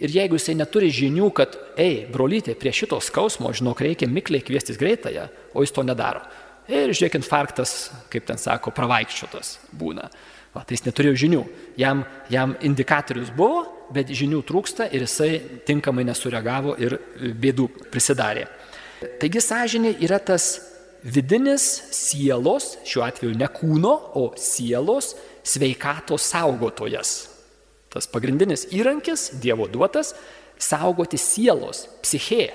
[0.05, 4.79] ir jeigu jisai neturi žinių, kad, ei, brolytė, prie šito skausmo, žinok, reikia mikliai kviestis
[4.81, 6.27] greitąją, o jis to nedaro.
[6.69, 10.11] Ir žiūrėk, infarktas, kaip ten sako, pravaikščiotas būna.
[10.59, 11.41] Va, tai jis neturėjo žinių.
[11.79, 12.01] Jam,
[12.35, 13.61] jam indikatorius buvo,
[13.95, 15.37] bet žinių trūksta ir jisai
[15.69, 16.97] tinkamai nesureagavo ir
[17.39, 18.49] bėdų prisidarė.
[19.23, 20.49] Taigi sąžinė yra tas
[21.07, 21.63] vidinis
[21.95, 25.13] sielos, šiuo atveju ne kūno, o sielos
[25.47, 27.13] sveikatos saugotojas.
[27.95, 30.11] Tas pagrindinis įrankis, Dievo duotas,
[30.59, 32.49] saugoti sielos, psichė,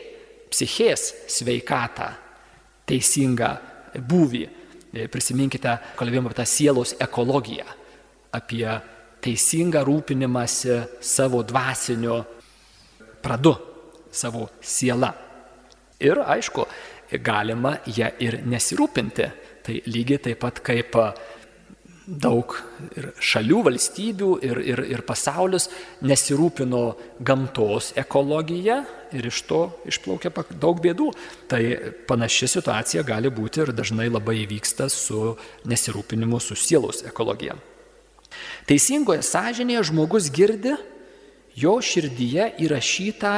[0.52, 2.10] psichės sveikatą,
[2.92, 3.54] teisingą
[4.12, 4.44] būvį.
[5.10, 7.66] Prisiminkite, kalbėjome apie tą sielos ekologiją
[8.34, 8.68] apie
[9.24, 12.18] teisingą rūpinimąsi savo dvasiniu
[13.24, 13.56] pradu,
[14.12, 15.14] savo siela.
[16.04, 16.66] Ir aišku,
[17.24, 19.30] galima ją ir nesirūpinti.
[19.64, 20.98] Tai lygiai taip pat kaip
[22.04, 22.52] daug
[23.24, 25.70] šalių, valstybių ir, ir, ir pasaulis
[26.04, 26.82] nesirūpino
[27.24, 28.82] gamtos ekologija
[29.16, 31.12] ir iš to išplaukia daug bėdų.
[31.48, 31.62] Tai
[32.10, 35.38] panaši situacija gali būti ir dažnai labai įvyksta su
[35.70, 37.56] nesirūpinimu su sielos ekologija.
[38.70, 40.76] Teisingoje sąžinėje žmogus girdi
[41.56, 43.34] jo širdyje įrašytą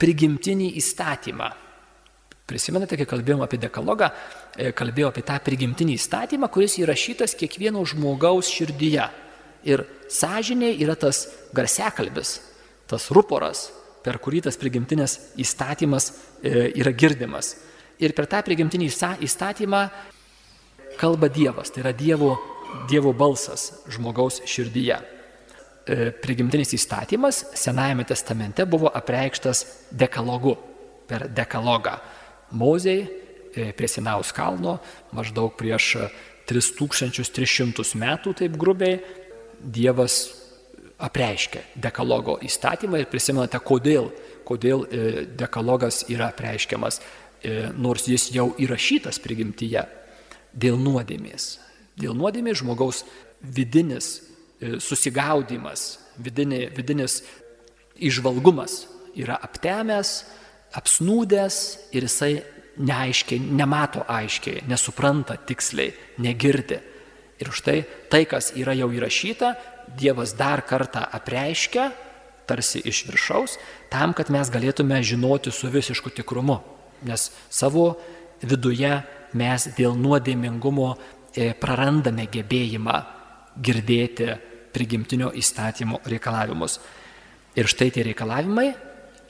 [0.00, 1.50] prigimtinį įstatymą.
[2.46, 4.10] Prisimenate, kai kalbėjom apie dekalogą,
[4.54, 9.08] e, kalbėjau apie tą prigimtinį įstatymą, kuris įrašytas kiekvieno žmogaus širdyje.
[9.66, 12.38] Ir sąžinė yra tas garsekalbis,
[12.86, 13.72] tas ruporas,
[14.06, 16.12] per kurį tas prigimtinės įstatymas
[16.42, 17.56] e, yra girdimas.
[17.98, 18.92] Ir per tą prigimtinį
[19.26, 19.82] įstatymą
[21.00, 22.36] kalba Dievas, tai yra Dievo
[22.88, 24.96] Dievo balsas žmogaus širdyje.
[25.86, 30.56] E, prigimtinis įstatymas Senajame testamente buvo apreikštas dekalogu,
[31.06, 31.96] per dekalogą.
[32.58, 34.80] Mozei e, prie Sinaus kalno
[35.14, 35.92] maždaug prieš
[36.50, 38.98] 3300 metų, taip grubiai,
[39.56, 40.16] Dievas
[41.00, 44.10] apreiškė dekalogo įstatymą ir prisimenate, kodėl,
[44.44, 45.04] kodėl e,
[45.38, 47.00] dekalogas yra apreiškiamas,
[47.78, 49.84] nors jis jau įrašytas prigimtyje
[50.56, 51.65] dėl nuodėmės
[51.96, 53.04] Dėl nuodėmė žmogaus
[53.40, 54.18] vidinis
[54.60, 57.22] e, susigaudimas, vidinė, vidinis
[57.96, 58.84] išvalgumas
[59.16, 60.18] yra aptemęs,
[60.76, 61.58] apsnūdęs
[61.96, 62.34] ir jisai
[62.76, 66.82] neaiškiai, nemato aiškiai, nesupranta tiksliai, negirdi.
[67.40, 67.80] Ir štai
[68.12, 69.54] tai, kas yra jau įrašyta,
[69.96, 71.92] Dievas dar kartą apreiškia,
[72.46, 73.54] tarsi iš viršaus,
[73.90, 76.58] tam, kad mes galėtume žinoti su visišku tikrumu.
[77.06, 77.92] Nes savo
[78.42, 78.90] viduje
[79.36, 80.96] mes dėl nuodėmingumo
[81.60, 82.96] prarandame gebėjimą
[83.62, 84.28] girdėti
[84.72, 86.78] prigimtinio įstatymo reikalavimus.
[87.56, 88.68] Ir štai tie reikalavimai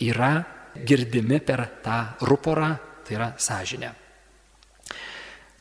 [0.06, 0.32] yra
[0.76, 2.72] girdimi per tą ruporą,
[3.06, 3.90] tai yra sąžinė.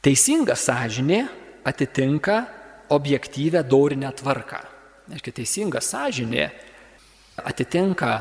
[0.01, 1.19] Teisinga sąžinė
[1.65, 2.38] atitinka
[2.89, 4.62] objektyvę dorinę tvarką.
[5.13, 6.49] Aiškiai, teisinga sąžinė
[7.45, 8.12] atitinka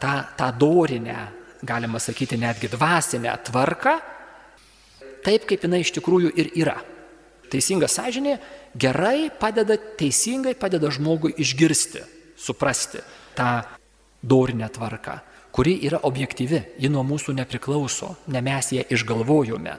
[0.00, 1.18] tą, tą dorinę,
[1.64, 3.94] galima sakyti, netgi dvasinę tvarką,
[5.24, 6.76] taip kaip jinai iš tikrųjų ir yra.
[7.52, 8.38] Teisinga sąžinė
[8.74, 12.02] gerai padeda, teisingai padeda žmogui išgirsti,
[12.36, 13.02] suprasti
[13.36, 13.62] tą
[14.22, 15.18] dorinę tvarką,
[15.52, 19.76] kuri yra objektyvi, ji nuo mūsų nepriklauso, ne mes ją išgalvojome.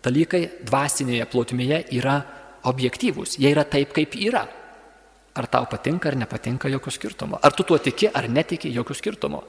[0.00, 2.20] Dalykai dvasinėje plotmėje yra
[2.70, 4.46] objektyvūs, jie yra taip, kaip yra.
[5.36, 7.38] Ar tau patinka ar nepatinka, jokio skirtumo.
[7.42, 9.42] Ar tu tuo tiki ar netiki, jokio skirtumo.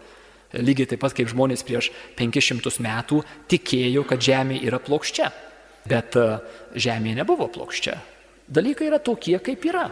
[0.51, 5.31] Lygiai taip pat kaip žmonės prieš 500 metų tikėjo, kad Žemė yra plokščia.
[5.89, 6.25] Bet e,
[6.77, 7.97] Žemė nebuvo plokščia.
[8.51, 9.85] Dalykai yra tokie, kaip yra.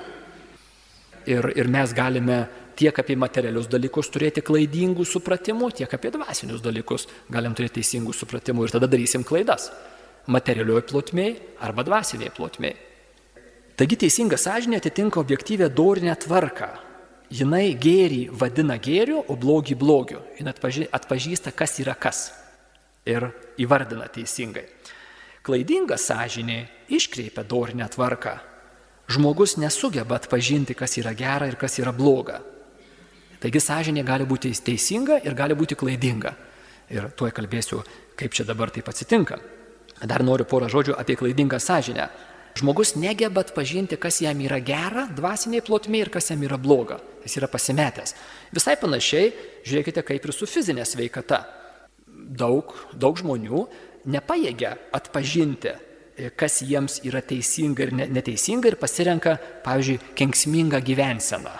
[1.29, 2.39] Ir, ir mes galime
[2.79, 8.67] tiek apie materialius dalykus turėti klaidingų supratimų, tiek apie dvasinius dalykus galim turėti teisingų supratimų
[8.67, 9.69] ir tada darysim klaidas.
[10.29, 12.77] Materialioje plotmėje arba dvasinėje plotmėje.
[13.79, 16.67] Taigi teisinga sąžinė atitinka objektyvę dorinę tvarką.
[17.31, 20.19] Jinai gėrį vadina gėriu, o blogį blogiu.
[20.35, 22.25] Jis atpažįsta, kas yra kas.
[23.07, 23.29] Ir
[23.61, 24.65] įvardina teisingai.
[25.43, 26.59] Klaidinga sąžinė
[26.91, 28.37] iškreipia dorinę tvarką.
[29.09, 32.41] Žmogus nesugeba atpažinti, kas yra gera ir kas yra bloga.
[33.39, 36.35] Taigi sąžinė gali būti teisinga ir gali būti klaidinga.
[36.91, 37.79] Ir tuoj kalbėsiu,
[38.19, 39.39] kaip čia dabar taip atsitinka.
[40.03, 42.09] Dar noriu porą žodžių apie klaidingą sąžinę.
[42.59, 46.97] Žmogus negeba atpažinti, kas jam yra gera dvasiniai plotmė ir kas jam yra bloga.
[47.23, 48.15] Jis yra pasimetęs.
[48.55, 49.31] Visai panašiai,
[49.67, 51.45] žiūrėkite, kaip ir su fizinė sveikata.
[52.09, 53.63] Daug, daug žmonių
[54.09, 55.73] nepaėgia atpažinti,
[56.35, 61.55] kas jiems yra teisinga ir neteisinga ir pasirenka, pavyzdžiui, kenksmingą gyvenseną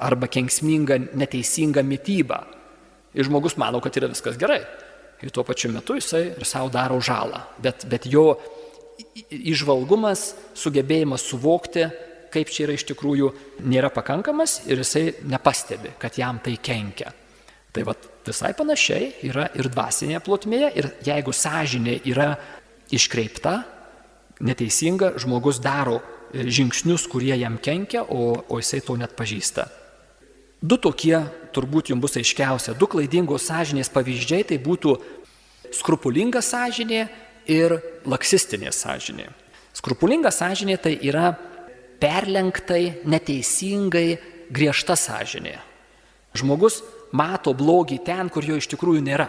[0.00, 2.38] arba kenksmingą neteisingą mytybą.
[3.14, 4.62] Ir žmogus mano, kad yra viskas gerai.
[5.20, 7.42] Ir tuo pačiu metu jisai ir savo daro žalą.
[7.60, 8.38] Bet, bet jo
[9.30, 11.84] išvalgumas, sugebėjimas suvokti,
[12.32, 13.30] kaip čia yra iš tikrųjų,
[13.68, 17.12] nėra pakankamas ir jisai nepastebi, kad jam tai kenkia.
[17.70, 17.94] Tai va
[18.30, 22.32] visai panašiai yra ir dvasinėje plotmėje ir jeigu sąžinė yra
[22.94, 23.60] iškreipta,
[24.40, 26.00] neteisinga, žmogus daro
[26.32, 29.66] žingsnius, kurie jam kenkia, o, o jisai to net pažįsta.
[30.60, 31.16] Du tokie
[31.54, 34.96] turbūt jums bus aiškiausia, du klaidingos sąžinės pavyzdžiai tai būtų
[35.74, 37.06] skrupulinga sąžinė
[37.50, 37.76] ir
[38.08, 39.30] laksistinė sąžinė.
[39.76, 41.32] Skrupulinga sąžinė tai yra
[42.00, 44.18] perlenktai, neteisingai
[44.52, 45.56] griežta sąžinė.
[46.36, 46.80] Žmogus
[47.16, 49.28] mato blogį ten, kur jo iš tikrųjų nėra.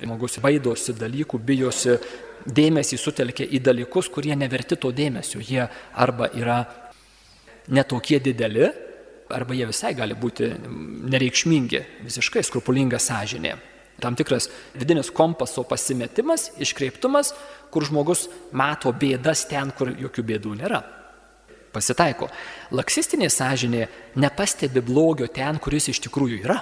[0.00, 1.98] Žmogus baidosi dalykų, bijosi,
[2.44, 5.40] dėmesį sutelkia į dalykus, kurie neverti to dėmesio.
[5.40, 6.64] Jie arba yra
[7.72, 8.66] netokie dideli,
[9.32, 10.50] arba jie visai gali būti
[11.14, 13.54] nereikšmingi, visiškai skrupulinga sąžinė
[14.00, 17.32] tam tikras vidinis kompaso pasimetimas, iškreiptumas,
[17.70, 20.82] kur žmogus mato bėdas ten, kur jokių bėdų nėra.
[21.74, 22.28] Pasitaiko.
[22.74, 23.86] Laksistinė sąžinė
[24.22, 26.60] nepastebi blogio ten, kuris iš tikrųjų yra.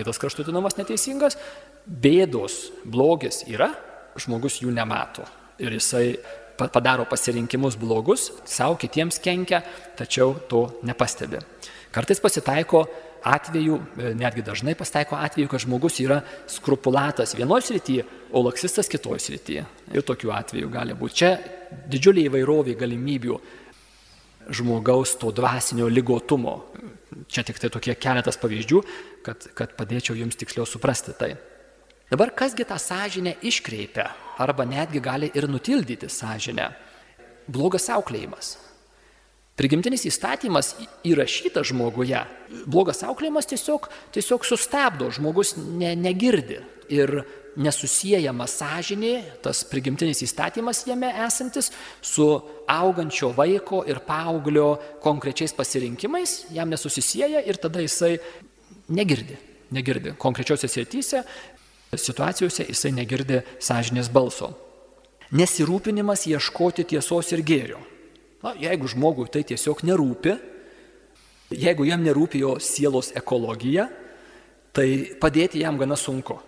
[0.00, 1.36] Kitas kraštutinumas neteisingas,
[1.84, 3.68] bėdos, blogis yra,
[4.16, 5.26] žmogus jų nemato.
[5.60, 6.14] Ir jisai
[6.56, 9.60] padaro pasirinkimus blogus, savo kitiems kenkia,
[9.98, 11.40] tačiau to nepastebi.
[11.92, 12.84] Kartais pasitaiko
[13.26, 19.20] atvejų, e, netgi dažnai pasitaiko atveju, kad žmogus yra skrupulatas vienoje srityje, o laksistas kitoje
[19.20, 19.66] srityje.
[19.92, 21.14] Ir tokių atvejų gali būti.
[21.20, 21.30] Čia
[21.90, 23.40] didžiulė įvairovė galimybių
[24.48, 26.64] žmogaus to dvasinio lygotumo.
[27.28, 28.82] Čia tik tai tokie keletas pavyzdžių,
[29.26, 31.34] kad, kad padėčiau jums tiksliau suprasti tai.
[32.10, 34.08] Dabar kasgi tą sąžinę iškreipia
[34.42, 36.70] arba netgi gali ir nutildyti sąžinę?
[37.50, 38.56] Blogas auklėjimas.
[39.60, 40.72] Prigimtinis įstatymas
[41.04, 42.22] įrašytas žmoguje,
[42.64, 47.20] blogas auklėjimas tiesiog, tiesiog sustabdo, žmogus ne, negirdi ir
[47.60, 49.12] nesusijęjama sąžinė,
[49.44, 52.26] tas prigimtinis įstatymas jame esantis, su
[52.70, 58.16] augančio vaiko ir paauglio konkrečiais pasirinkimais, jam nesusisieja ir tada jisai
[58.90, 59.38] negirdi,
[59.74, 60.14] negirdi.
[60.18, 61.22] Konkrečiose srityse,
[61.94, 64.52] situacijose jisai negirdi sąžinės balso.
[65.36, 67.80] Nesirūpinimas ieškoti tiesos ir gėrio.
[68.42, 70.34] Na, jeigu žmogui tai tiesiog nerūpi,
[71.54, 73.86] jeigu jam nerūpi jo sielos ekologija,
[74.74, 74.88] tai
[75.20, 76.38] padėti jam gana sunku.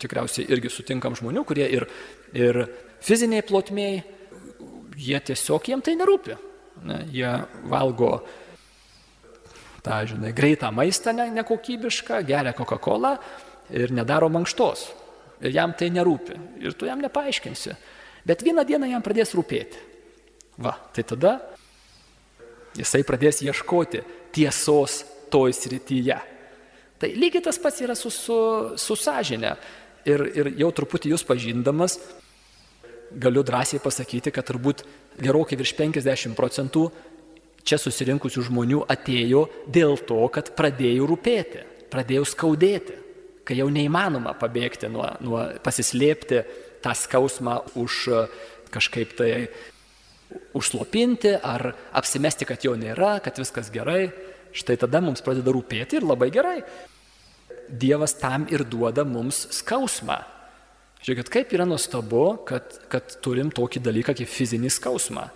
[0.00, 1.86] Tikriausiai irgi sutinkam žmonių, kurie ir,
[2.32, 2.64] ir
[3.04, 4.02] fiziniai plotmėjai,
[4.96, 6.38] jie tiesiog jiem tai nerūpi.
[6.84, 7.30] Ne, jie
[7.70, 8.16] valgo
[9.84, 13.16] tą, žinai, greitą maistą ne, nekokybišką, geria Coca-Cola
[13.70, 14.86] ir nedaro mankštos.
[15.44, 16.38] Ir jam tai nerūpi.
[16.64, 17.76] Ir tu jam nepaaiškinsi.
[18.24, 19.80] Bet vieną dieną jam pradės rūpėti.
[20.64, 21.36] Va, tai tada
[22.78, 24.02] jisai pradės ieškoti
[24.34, 26.18] tiesos toj srityje.
[26.98, 28.36] Tai lygiai tas pats yra su, su,
[28.80, 29.56] su sąžinė.
[30.08, 31.98] Ir, ir jau truputį jūs pažindamas,
[33.10, 34.84] galiu drąsiai pasakyti, kad turbūt
[35.20, 36.88] gerokai virš 50 procentų
[37.64, 42.98] čia susirinkusių žmonių atėjo dėl to, kad pradėjo rūpėti, pradėjo skaudėti,
[43.44, 46.42] kai jau neįmanoma pabėgti nuo, nuo pasislėpti
[46.84, 48.00] tą skausmą už
[48.74, 49.30] kažkaip tai
[50.56, 54.08] užslopinti ar apsimesti, kad jo nėra, kad viskas gerai,
[54.54, 56.58] štai tada mums pradeda rūpėti ir labai gerai.
[57.68, 60.18] Dievas tam ir duoda mums skausmą.
[61.04, 65.26] Žiūrėkit, kaip yra nuostabu, kad, kad turim tokį dalyką kaip fizinį skausmą.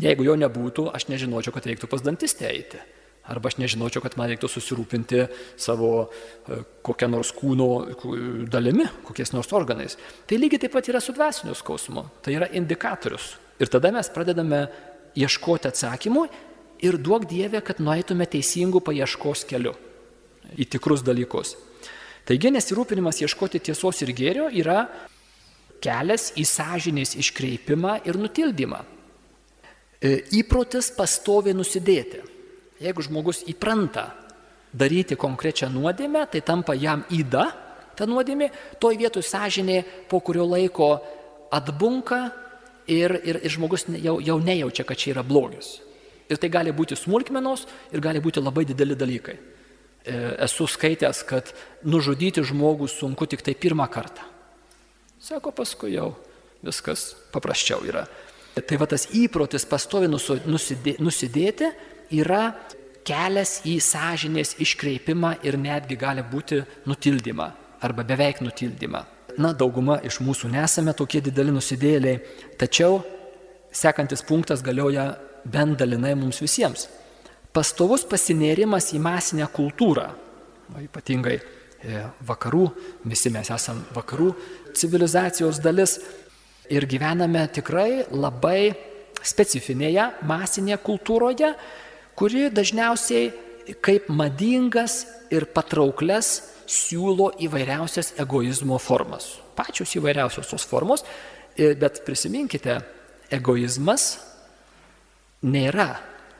[0.00, 2.80] Jeigu jo nebūtų, aš nežinočiau, kad reiktų pas dantistę eiti.
[3.28, 5.26] Arba aš nežinočiau, kad man reiktų susirūpinti
[5.60, 7.68] savo e, kokią nors kūno
[8.50, 9.94] dalimi, kokiais nors organais.
[10.26, 12.02] Tai lygiai taip pat yra su dvasiniu skausmu.
[12.24, 13.36] Tai yra indikatorius.
[13.62, 14.64] Ir tada mes pradedame
[15.14, 16.24] ieškoti atsakymų
[16.82, 19.76] ir duok Dievę, kad nueitume teisingų paieškos keliu
[20.58, 21.54] į tikrus dalykus.
[22.26, 24.86] Taigi nesirūpinimas ieškoti tiesos ir gėrio yra
[25.82, 28.82] kelias į sąžinės iškreipimą ir nutildymą.
[30.02, 32.18] E, įprotis pastovi nusidėti.
[32.82, 34.08] Jeigu žmogus įpranta
[34.74, 37.44] daryti konkrečią nuodėmę, tai tampa jam įda,
[37.94, 38.48] ta nuodėmė,
[38.82, 40.96] toj vietoj sąžinė po kurio laiko
[41.54, 42.24] atbunka
[42.90, 45.76] ir, ir, ir žmogus jau, jau nejaučia, kad čia yra blogis.
[46.26, 49.36] Ir tai gali būti smulkmenos ir gali būti labai dideli dalykai.
[50.02, 50.16] E,
[50.48, 51.54] esu skaitęs, kad
[51.86, 54.26] nužudyti žmogų sunku tik tai pirmą kartą.
[55.22, 56.16] Sako, paskui jau
[56.66, 58.08] viskas paprasčiau yra.
[58.52, 61.70] Tai va tas įprotis pastovi nusidėti
[62.18, 62.42] yra
[63.06, 67.48] kelias į sąžinės iškreipimą ir netgi gali būti nutildymą
[67.82, 69.02] arba beveik nutildymą.
[69.40, 72.20] Na, dauguma iš mūsų nesame tokie dideli nusidėliai,
[72.60, 73.00] tačiau
[73.72, 75.14] sekantis punktas galioja
[75.48, 76.86] bent dalinai mums visiems.
[77.52, 80.06] Pastovus pasinėrimas į masinę kultūrą,
[80.72, 82.66] o ypatingai e, vakarų,
[83.08, 84.30] visi mes esame vakarų
[84.76, 85.98] civilizacijos dalis
[86.72, 88.72] ir gyvename tikrai labai
[89.22, 91.52] specifinėje masinėje kultūroje,
[92.18, 93.30] kuri dažniausiai
[93.84, 96.32] kaip madingas ir patrauklias
[96.66, 99.36] siūlo įvairiausias egoizmo formas.
[99.54, 101.04] Pačios įvairiausios tos formos,
[101.56, 102.80] bet prisiminkite,
[103.32, 104.16] egoizmas
[105.44, 105.90] nėra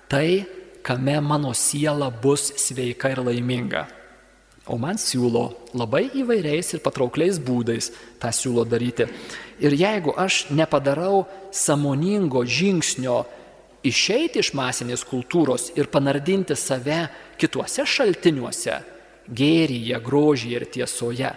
[0.08, 0.44] tai,
[0.82, 3.86] kame mano siela bus sveika ir laiminga.
[4.70, 7.90] O man siūlo labai įvairiais ir patraukliais būdais
[8.22, 9.08] tą siūlo daryti.
[9.62, 13.16] Ir jeigu aš nepadarau samoningo žingsnio
[13.82, 17.08] išeiti iš masinės kultūros ir panardinti save
[17.40, 18.78] kituose šaltiniuose,
[19.26, 21.32] gėryje, grožyje ir tiesoje.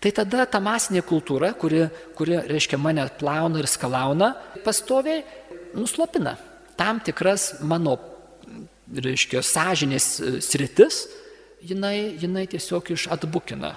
[0.00, 1.84] Tai tada ta masinė kultūra, kuri,
[2.16, 4.32] kuri reiškia, mane plauna ir skalauna,
[4.64, 5.20] pastoviai
[5.76, 6.38] nuslopina
[6.80, 7.98] tam tikras mano,
[8.88, 11.02] reiškia, sąžinės e, sritis,
[11.62, 13.74] jinai, jinai tiesiog iš atbukina.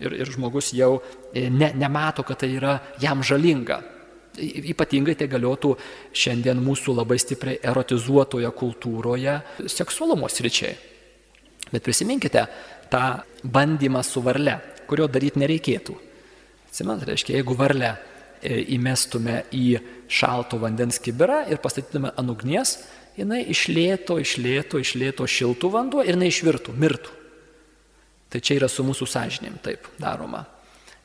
[0.00, 0.98] Ir, ir žmogus jau
[1.32, 3.80] e, ne, nemato, kad tai yra jam žalinga.
[4.36, 5.70] Ypatingai tai galiotų
[6.12, 9.38] šiandien mūsų labai stipriai erotizuotoje kultūroje
[9.72, 10.74] seksualumo sričiai.
[11.72, 12.44] Bet prisiminkite
[12.92, 13.04] tą
[13.42, 15.96] bandymą su varle, kurio daryti nereikėtų.
[16.68, 19.78] Atsimant, reiškia, jeigu varlę e, įmestume į
[20.12, 22.76] šalto vandens kibirą ir pastatytume ant ugnies,
[23.16, 27.22] jinai išlėto, išlėto, išlėto šiltų vanduo ir jinai išvirtų, mirtų.
[28.36, 30.42] Tai čia yra su mūsų sąžinėm taip daroma.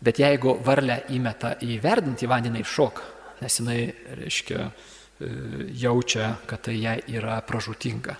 [0.04, 3.00] Bet jeigu varlę įmeta į verdantį vandenį šok,
[3.40, 3.80] nes jinai,
[4.20, 5.32] reiškia, e,
[5.80, 8.18] jaučia, kad tai jai yra pražutinga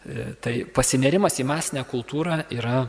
[0.00, 2.86] E, tai pasinerimas į masinę kultūrą yra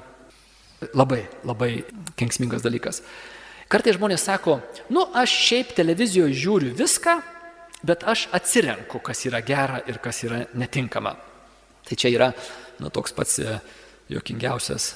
[0.95, 1.71] labai, labai
[2.15, 3.01] kenksmingas dalykas.
[3.71, 4.59] Kartai žmonės sako,
[4.95, 7.17] nu aš šiaip televizijoje žiūriu viską,
[7.87, 11.17] bet aš atsirenku, kas yra gera ir kas yra netinkama.
[11.87, 12.29] Tai čia yra
[12.79, 13.59] nu, toks pats e,
[14.11, 14.93] jokingiausias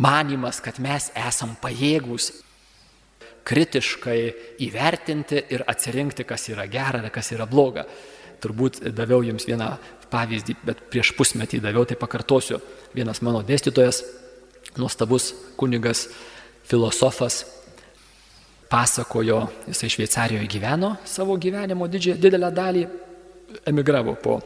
[0.00, 2.30] manimas, kad mes esam pajėgus
[3.46, 4.18] kritiškai
[4.66, 7.86] įvertinti ir atsirinkti, kas yra gera ir kas yra bloga.
[8.40, 9.70] Turbūt daviau jums vieną
[10.10, 12.60] pavyzdį, bet prieš pusmetį daviau, tai pakartosiu.
[12.96, 14.02] Vienas mano dėstytojas,
[14.80, 16.06] nuostabus kunigas,
[16.70, 17.42] filosofas,
[18.70, 22.84] pasakojo, jisai Šveicarijoje gyveno savo gyvenimo didžią, didelę dalį,
[23.66, 24.38] emigravo po,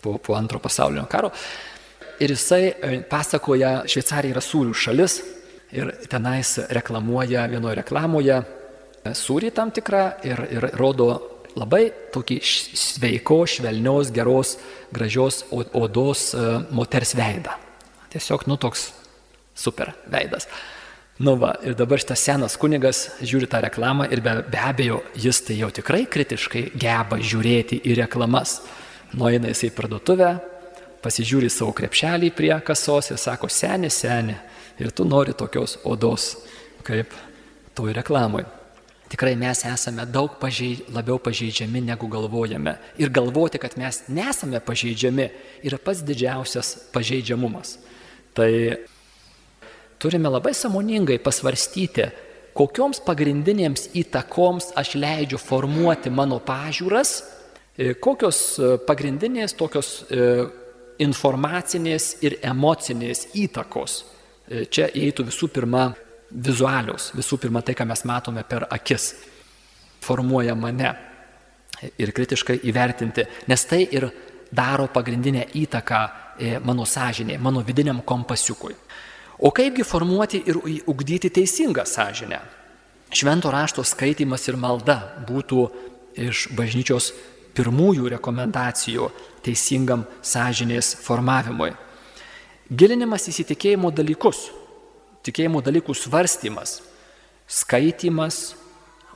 [0.00, 1.30] po, po antro pasaulinio karo.
[2.22, 5.18] Ir jisai e, pasakoja, Šveicarija yra sūrių šalis
[5.74, 8.42] ir tenais reklamuoja vienoje reklamoje
[9.10, 11.08] sūrį tam tikrą ir, ir rodo
[11.58, 14.56] labai tokį sveiko, švelnios, geros,
[14.94, 17.56] gražios odos e, moters veidą.
[18.12, 18.90] Tiesiog, nu, toks
[19.56, 20.46] super veidas.
[21.22, 25.42] Nu va, ir dabar šitas senas kunigas žiūri tą reklamą ir be, be abejo, jis
[25.46, 28.60] tai jau tikrai kritiškai geba žiūrėti į reklamas.
[29.12, 30.30] Nueina jisai į parduotuvę,
[31.02, 34.38] pasižiūri savo krepšelį prie kasos ir sako, seni, seni,
[34.78, 36.32] ir tu nori tokios odos,
[36.86, 37.14] kaip
[37.74, 38.44] toj reklamui
[39.12, 42.78] tikrai mes esame daug pažeid, labiau pažeidžiami negu galvojame.
[42.96, 45.26] Ir galvoti, kad mes nesame pažeidžiami,
[45.68, 47.76] yra pats didžiausias pažeidžiamumas.
[48.32, 48.48] Tai
[50.00, 52.08] turime labai samoningai pasvarstyti,
[52.56, 57.12] kokioms pagrindinėms įtakoms aš leidžiu formuoti mano pažiūras,
[57.76, 60.30] e, kokios e, pagrindinės tokios e,
[61.02, 63.98] informacinės ir emocinės įtakos.
[64.70, 65.86] Čia įeitų visų pirma
[66.32, 69.12] vizualios, visų pirma tai, ką mes matome per akis,
[70.02, 70.92] formuoja mane
[71.98, 74.08] ir kritiškai įvertinti, nes tai ir
[74.52, 76.00] daro pagrindinę įtaką
[76.38, 78.74] e, mano sąžinė, mano vidiniam kompasiukui.
[79.42, 82.38] O kaipgi formuoti ir ugdyti teisingą sąžinę?
[83.12, 84.98] Švento rašto skaitimas ir malda
[85.28, 85.64] būtų
[86.28, 87.10] iš bažnyčios
[87.56, 89.08] pirmųjų rekomendacijų
[89.44, 91.72] teisingam sąžinės formavimui.
[92.72, 94.46] Gilinimas įsitikėjimo dalykus,
[95.26, 96.78] tikėjimo dalykų svarstymas,
[97.50, 98.54] skaitimas,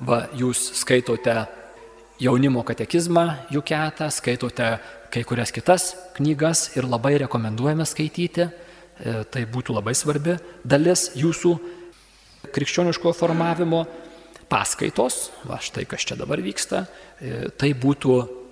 [0.00, 1.38] va, jūs skaitote
[2.20, 4.76] jaunimo katekizmą Juketą, skaitote
[5.12, 11.56] kai kurias kitas knygas ir labai rekomenduojame skaityti, e, tai būtų labai svarbi dalis jūsų
[12.52, 13.86] krikščioniško formavimo.
[14.46, 16.86] paskaitos, va štai kas čia dabar vyksta,
[17.18, 18.45] e, tai būtų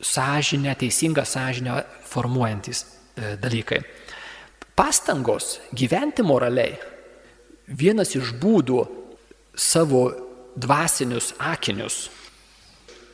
[0.00, 3.82] sąžinę, teisingą sąžinę formuojantis e, dalykai.
[4.74, 6.74] Pastangos gyventi moraliai
[7.68, 8.80] vienas iš būdų
[9.54, 10.08] savo
[10.56, 12.08] dvasinius akinius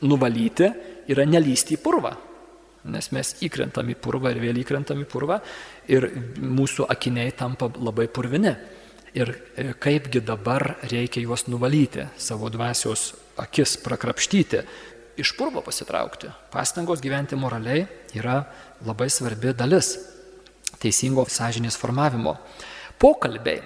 [0.01, 0.67] nuvalyti
[1.11, 2.11] yra nelysti į purvą.
[2.91, 5.37] Nes mes įkrentam į purvą ir vėl įkrentam į purvą
[5.91, 6.07] ir
[6.41, 8.55] mūsų akiniai tampa labai purvini.
[9.11, 13.11] Ir e, kaipgi dabar reikia juos nuvalyti, savo dvasios
[13.43, 14.61] akis prakrapštyti,
[15.19, 16.31] iš purvo pasitraukti.
[16.51, 17.85] Pastangos gyventi moraliai
[18.17, 18.43] yra
[18.85, 19.95] labai svarbi dalis
[20.81, 22.37] teisingo sąžinės formavimo.
[23.01, 23.61] Pokalbiai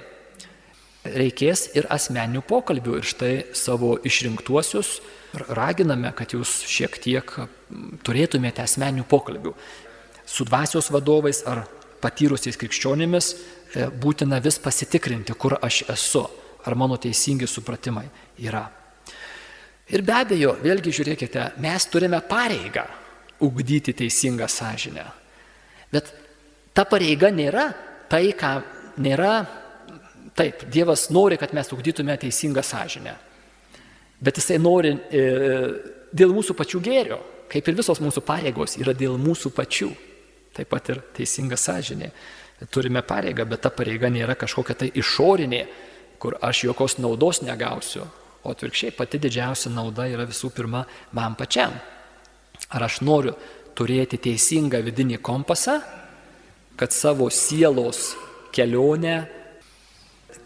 [1.06, 3.00] reikės ir asmeninių pokalbių.
[3.00, 5.00] Ir štai savo išrinktuosius
[5.56, 7.34] raginame, kad jūs šiek tiek
[8.06, 9.54] turėtumėte asmeninių pokalbių.
[10.26, 11.66] Su dvasios vadovais ar
[12.02, 16.26] patyrusiais krikščionimis e, būtina vis pasitikrinti, kur aš esu,
[16.66, 18.08] ar mano teisingi supratimai
[18.42, 18.66] yra.
[19.94, 22.88] Ir be abejo, vėlgi žiūrėkite, mes turime pareigą
[23.46, 25.04] ugdyti teisingą sąžinę.
[25.92, 26.10] Bet
[26.74, 27.68] ta pareiga nėra
[28.10, 28.56] tai, ką
[29.04, 29.36] nėra
[30.36, 33.14] Taip, Dievas nori, kad mes ugdytume teisingą sąžinę.
[34.20, 35.22] Bet Jisai nori e,
[36.12, 37.20] dėl mūsų pačių gėrio,
[37.52, 39.88] kaip ir visos mūsų pareigos yra dėl mūsų pačių.
[40.56, 42.12] Taip pat ir teisinga sąžinė.
[42.72, 45.64] Turime pareigą, bet ta pareiga nėra kažkokia tai išorinė,
[46.20, 48.04] kur aš jokios naudos negausiu.
[48.46, 50.84] O atvirkščiai pati didžiausia nauda yra visų pirma
[51.18, 51.74] man pačiam.
[52.70, 53.34] Ar aš noriu
[53.76, 55.80] turėti teisingą vidinį kompasą,
[56.78, 58.14] kad savo sielos
[58.56, 59.18] kelionę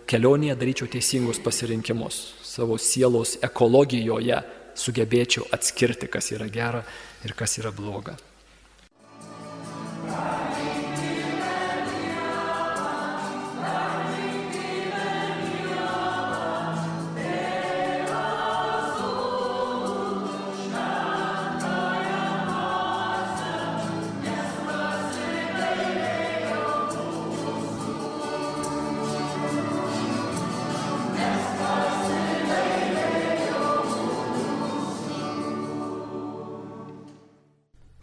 [0.10, 4.40] kelionėje daryčiau teisingus pasirinkimus, savo sielos ekologijoje
[4.80, 6.82] sugebėčiau atskirti, kas yra gera
[7.26, 8.18] ir kas yra bloga.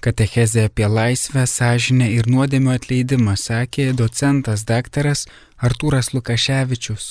[0.06, 5.26] Katechezė apie laisvę, sąžinę ir nuodėmio atleidimą sakė docentas daktaras
[5.68, 7.08] Artūras Lukaševičius.